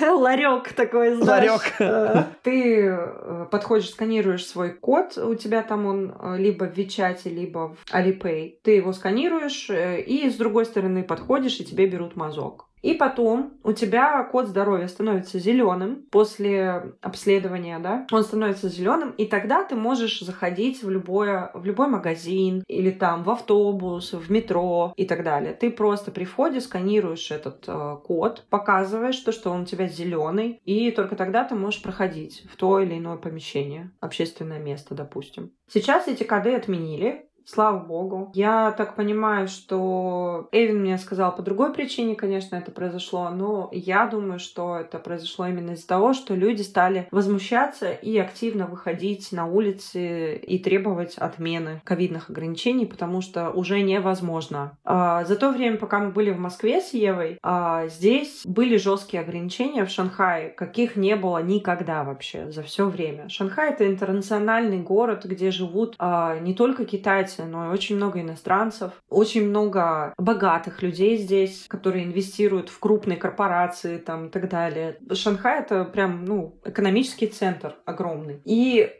[0.00, 1.50] Ларек такой, знаешь.
[1.78, 2.26] Ларек.
[2.42, 7.74] Ты э, подходишь, сканируешь свой код, у тебя там он э, либо в Вичате, либо
[7.74, 8.54] в Alipay.
[8.62, 12.66] Ты его сканируешь, э, и с другой стороны подходишь, и тебе берут мазок.
[12.84, 19.24] И потом у тебя код здоровья становится зеленым после обследования, да, он становится зеленым, и
[19.24, 24.92] тогда ты можешь заходить в любое, в любой магазин или там в автобус, в метро
[24.98, 25.54] и так далее.
[25.54, 30.60] Ты просто при входе сканируешь этот э, код, показываешь то, что он у тебя зеленый,
[30.66, 35.52] и только тогда ты можешь проходить в то или иное помещение, общественное место, допустим.
[35.72, 38.30] Сейчас эти коды отменили, Слава богу.
[38.34, 44.06] Я так понимаю, что Эвин мне сказал по другой причине, конечно, это произошло, но я
[44.06, 49.46] думаю, что это произошло именно из-за того, что люди стали возмущаться и активно выходить на
[49.46, 54.78] улицы и требовать отмены ковидных ограничений, потому что уже невозможно.
[54.84, 59.22] А, за то время, пока мы были в Москве с Евой, а, здесь были жесткие
[59.22, 63.28] ограничения в Шанхае, каких не было никогда вообще за все время.
[63.28, 68.20] Шанхай это интернациональный город, где живут а, не только китайцы, китайцы, но и очень много
[68.20, 74.98] иностранцев, очень много богатых людей здесь, которые инвестируют в крупные корпорации там и так далее.
[75.12, 78.40] Шанхай это прям, ну, экономический центр огромный.
[78.44, 78.90] И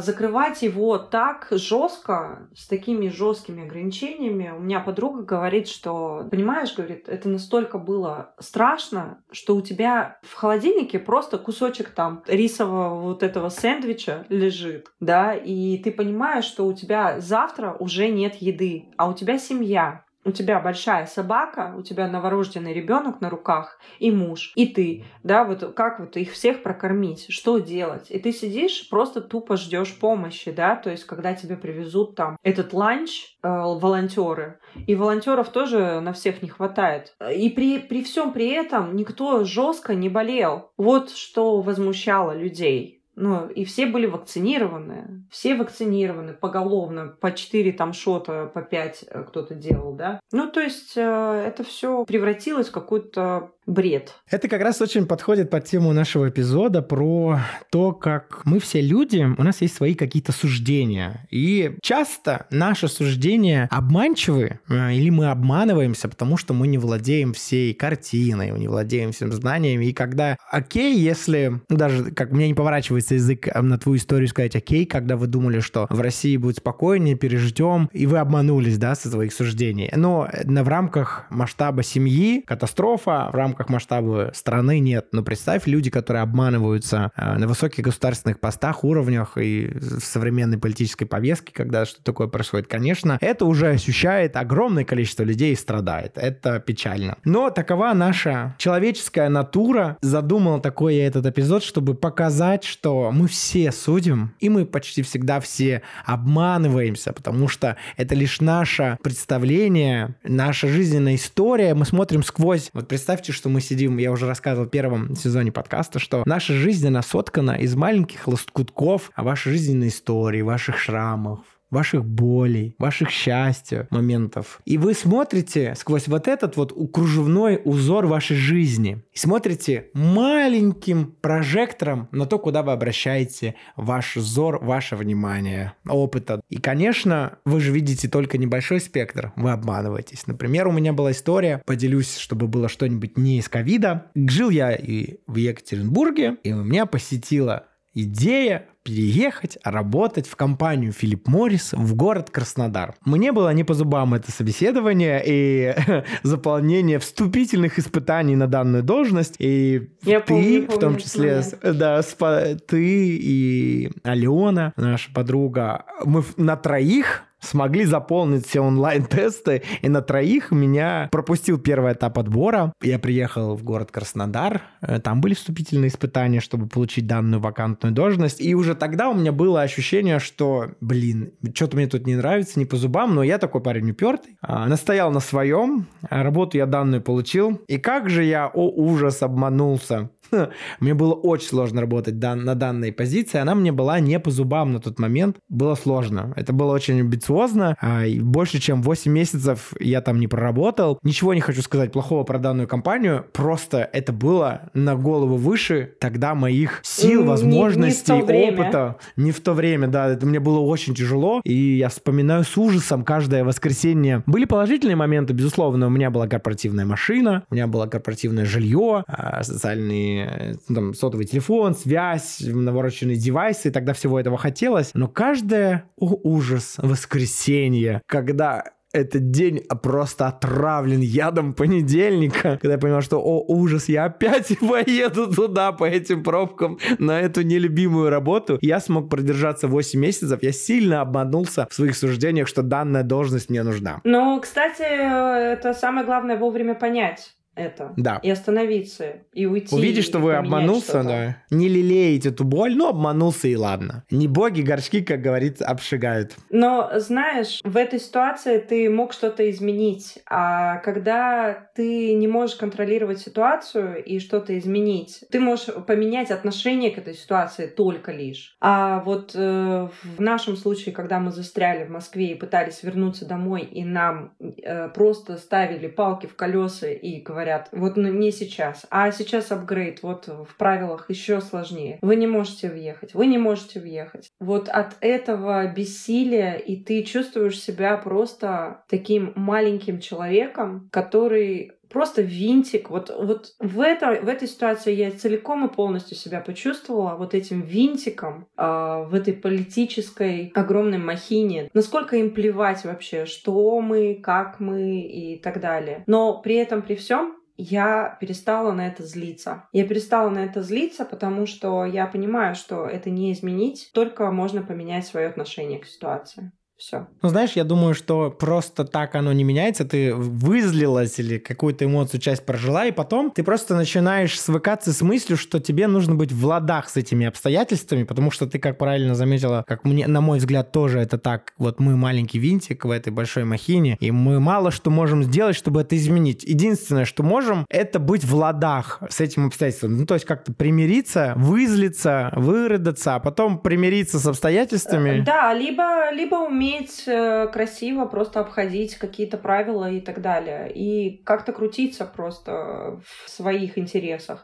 [0.00, 7.08] закрывать его так жестко, с такими жесткими ограничениями, у меня подруга говорит, что, понимаешь, говорит,
[7.08, 13.48] это настолько было страшно, что у тебя в холодильнике просто кусочек там рисового вот этого
[13.48, 19.14] сэндвича лежит, да, и ты понимаешь, что у тебя завтра уже нет еды, а у
[19.14, 24.66] тебя семья, у тебя большая собака, у тебя новорожденный ребенок на руках и муж, и
[24.66, 28.10] ты, да, вот как вот их всех прокормить, что делать?
[28.10, 32.72] И ты сидишь, просто тупо ждешь помощи, да, то есть когда тебе привезут там этот
[32.72, 37.14] ланч, э, волонтеры, и волонтеров тоже на всех не хватает.
[37.34, 40.72] И при, при всем при этом никто жестко не болел.
[40.76, 45.24] Вот что возмущало людей Ну, и все были вакцинированы.
[45.30, 47.08] Все вакцинированы поголовно.
[47.20, 50.20] По 4 там шота, по 5 э, кто-то делал, да.
[50.32, 54.14] Ну, то есть э, это все превратилось в какую-то бред.
[54.28, 57.40] Это как раз очень подходит под тему нашего эпизода про
[57.70, 61.26] то, как мы все люди, у нас есть свои какие-то суждения.
[61.30, 67.74] И часто наши суждения обманчивы, э, или мы обманываемся, потому что мы не владеем всей
[67.74, 69.86] картиной, не владеем всем знаниями.
[69.86, 72.54] И когда окей, если даже как мне не
[73.00, 76.56] поворачивается язык э, на твою историю сказать окей, когда вы думали, что в России будет
[76.56, 79.90] спокойнее, переждем, и вы обманулись, да, со своих суждений.
[79.94, 85.08] Но в рамках масштаба семьи катастрофа, в рамках масштаба страны нет.
[85.12, 91.06] Но представь, люди, которые обманываются э, на высоких государственных постах, уровнях и в современной политической
[91.06, 96.12] повестке, когда что такое происходит, конечно, это уже ощущает огромное количество людей и страдает.
[96.16, 97.16] Это печально.
[97.24, 99.96] Но такова наша человеческая натура.
[100.00, 105.40] Задумал такой я этот эпизод, чтобы показать, что мы все судим, и мы почти всегда
[105.40, 111.74] все обманываемся, потому что это лишь наше представление, наша жизненная история.
[111.74, 112.70] Мы смотрим сквозь.
[112.72, 116.86] Вот представьте, что мы сидим, я уже рассказывал в первом сезоне подкаста, что наша жизнь,
[116.86, 121.40] она соткана из маленьких лоскутков вашей жизненной истории, ваших шрамов,
[121.70, 124.60] ваших болей, ваших счастья, моментов.
[124.64, 129.02] И вы смотрите сквозь вот этот вот кружевной узор вашей жизни.
[129.12, 136.40] И смотрите маленьким прожектором на то, куда вы обращаете ваш взор, ваше внимание, опыта.
[136.48, 140.26] И, конечно, вы же видите только небольшой спектр, вы обманываетесь.
[140.26, 144.06] Например, у меня была история, поделюсь, чтобы было что-нибудь не из ковида.
[144.14, 151.72] Жил я и в Екатеринбурге, и меня посетила идея переехать, работать в компанию Филипп Моррис
[151.72, 152.94] в город Краснодар.
[153.04, 155.74] Мне было не по зубам это собеседование и
[156.22, 159.34] заполнение вступительных испытаний на данную должность.
[159.38, 161.78] И Я ты, помню, в том числе, помню.
[161.78, 169.88] да, спа- ты и Алена, наша подруга, мы на троих смогли заполнить все онлайн-тесты, и
[169.88, 172.72] на троих меня пропустил первый этап отбора.
[172.82, 178.40] Я приехал в город Краснодар, э, там были вступительные испытания, чтобы получить данную вакантную должность,
[178.40, 182.66] и уже тогда у меня было ощущение, что, блин, что-то мне тут не нравится, не
[182.66, 187.60] по зубам, но я такой парень упертый, а, настоял на своем, работу я данную получил,
[187.66, 190.10] и как же я, о ужас, обманулся.
[190.80, 193.38] Мне было очень сложно работать дан- на данной позиции.
[193.38, 195.36] Она мне была не по зубам на тот момент.
[195.48, 196.32] Было сложно.
[196.36, 197.76] Это было очень амбициозно.
[197.80, 200.98] А, больше, чем 8 месяцев я там не проработал.
[201.02, 203.24] Ничего не хочу сказать плохого про данную компанию.
[203.32, 208.96] Просто это было на голову выше тогда моих сил, М, не- не возможностей, опыта.
[209.16, 210.08] Не в то время, да.
[210.08, 211.40] Это мне было очень тяжело.
[211.44, 214.22] И я вспоминаю с ужасом каждое воскресенье.
[214.26, 215.86] Были положительные моменты, безусловно.
[215.86, 220.94] У меня была корпоративная машина, у меня было корпоративное жилье, а, социальные, э, ну, там,
[220.94, 223.70] сотовый телефон, связь, навороченные девайсы.
[223.70, 224.90] Тогда всего этого хотелось.
[224.94, 233.00] Но каждое, о, ужас, воскресенье, когда этот день просто отравлен ядом понедельника, когда я понял,
[233.00, 238.58] что, о, ужас, я опять поеду туда по этим пробкам на эту нелюбимую работу.
[238.60, 243.62] Я смог продержаться 8 месяцев, я сильно обманулся в своих суждениях, что данная должность мне
[243.62, 244.00] нужна.
[244.04, 247.92] Но, кстати, э, это самое главное вовремя понять это.
[247.96, 248.20] Да.
[248.22, 249.74] И остановиться, и уйти.
[249.74, 251.08] Увидишь, что вы обманулся, что-то.
[251.08, 251.36] да.
[251.50, 254.04] Не лелеять эту боль, ну, обманулся и ладно.
[254.10, 256.36] Не боги горшки, как говорится, обшигают.
[256.50, 263.20] Но, знаешь, в этой ситуации ты мог что-то изменить, а когда ты не можешь контролировать
[263.20, 268.56] ситуацию и что-то изменить, ты можешь поменять отношение к этой ситуации только лишь.
[268.60, 273.62] А вот э, в нашем случае, когда мы застряли в Москве и пытались вернуться домой,
[273.62, 279.10] и нам э, просто ставили палки в колеса и говорят, вот ну, не сейчас, а
[279.10, 281.98] сейчас апгрейд, вот в правилах еще сложнее.
[282.02, 284.30] Вы не можете въехать, вы не можете въехать.
[284.40, 292.88] Вот от этого бессилия, и ты чувствуешь себя просто таким маленьким человеком, который просто винтик.
[292.88, 297.60] Вот, вот в, это, в этой ситуации я целиком и полностью себя почувствовала вот этим
[297.60, 301.68] винтиком э, в этой политической огромной махине.
[301.74, 306.04] Насколько им плевать вообще, что мы, как мы и так далее.
[306.06, 309.68] Но при этом, при всем, я перестала на это злиться.
[309.72, 314.62] Я перестала на это злиться, потому что я понимаю, что это не изменить, только можно
[314.62, 316.52] поменять свое отношение к ситуации.
[316.80, 317.08] Все.
[317.20, 319.84] Ну, знаешь, я думаю, что просто так оно не меняется.
[319.84, 325.36] Ты вызлилась или какую-то эмоцию, часть прожила, и потом ты просто начинаешь свыкаться с мыслью,
[325.36, 329.62] что тебе нужно быть в ладах с этими обстоятельствами, потому что ты, как правильно заметила,
[329.68, 331.52] как мне, на мой взгляд, тоже это так.
[331.58, 335.82] Вот мы маленький винтик в этой большой махине, и мы мало что можем сделать, чтобы
[335.82, 336.44] это изменить.
[336.44, 339.98] Единственное, что можем, это быть в ладах с этим обстоятельством.
[339.98, 345.20] Ну, то есть как-то примириться, вызлиться, вырыдаться, а потом примириться с обстоятельствами.
[345.20, 350.70] Да, либо, либо уметь уметь э, красиво просто обходить какие-то правила и так далее.
[350.72, 354.42] И как-то крутиться просто в своих интересах.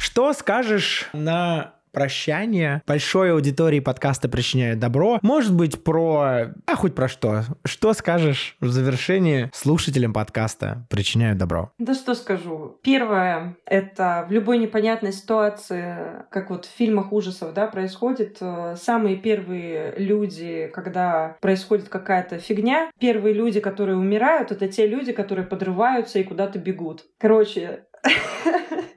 [0.00, 5.18] Что скажешь на прощание большой аудитории подкаста «Причиняю добро».
[5.22, 6.52] Может быть, про...
[6.66, 7.44] А хоть про что.
[7.64, 11.70] Что скажешь в завершении слушателям подкаста «Причиняю добро»?
[11.78, 12.78] Да что скажу.
[12.82, 19.16] Первое— это в любой непонятной ситуации, как вот в фильмах ужасов, да, происходит, э, самые
[19.16, 26.18] первые люди, когда происходит какая-то фигня, первые люди, которые умирают, это те люди, которые подрываются
[26.18, 27.04] и куда-то бегут.
[27.18, 27.84] Короче,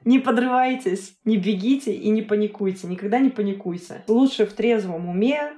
[0.04, 2.86] не подрывайтесь, не бегите и не паникуйте.
[2.86, 4.02] Никогда не паникуйте.
[4.08, 5.52] Лучше в трезвом уме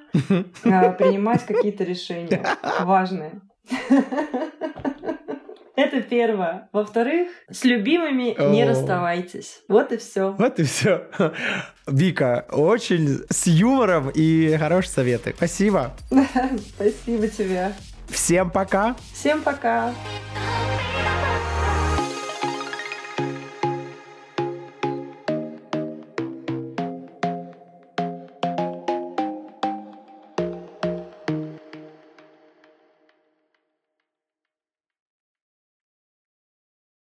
[0.64, 2.44] а, принимать какие-то решения
[2.80, 3.40] важные.
[5.76, 6.68] Это первое.
[6.72, 9.62] Во-вторых, с любимыми не расставайтесь.
[9.66, 10.32] Вот и все.
[10.32, 11.08] Вот и все.
[11.86, 15.32] Вика, очень с юмором и хорошие советы.
[15.34, 15.92] Спасибо.
[16.74, 17.72] Спасибо тебе.
[18.08, 18.96] Всем пока.
[19.14, 19.94] Всем пока.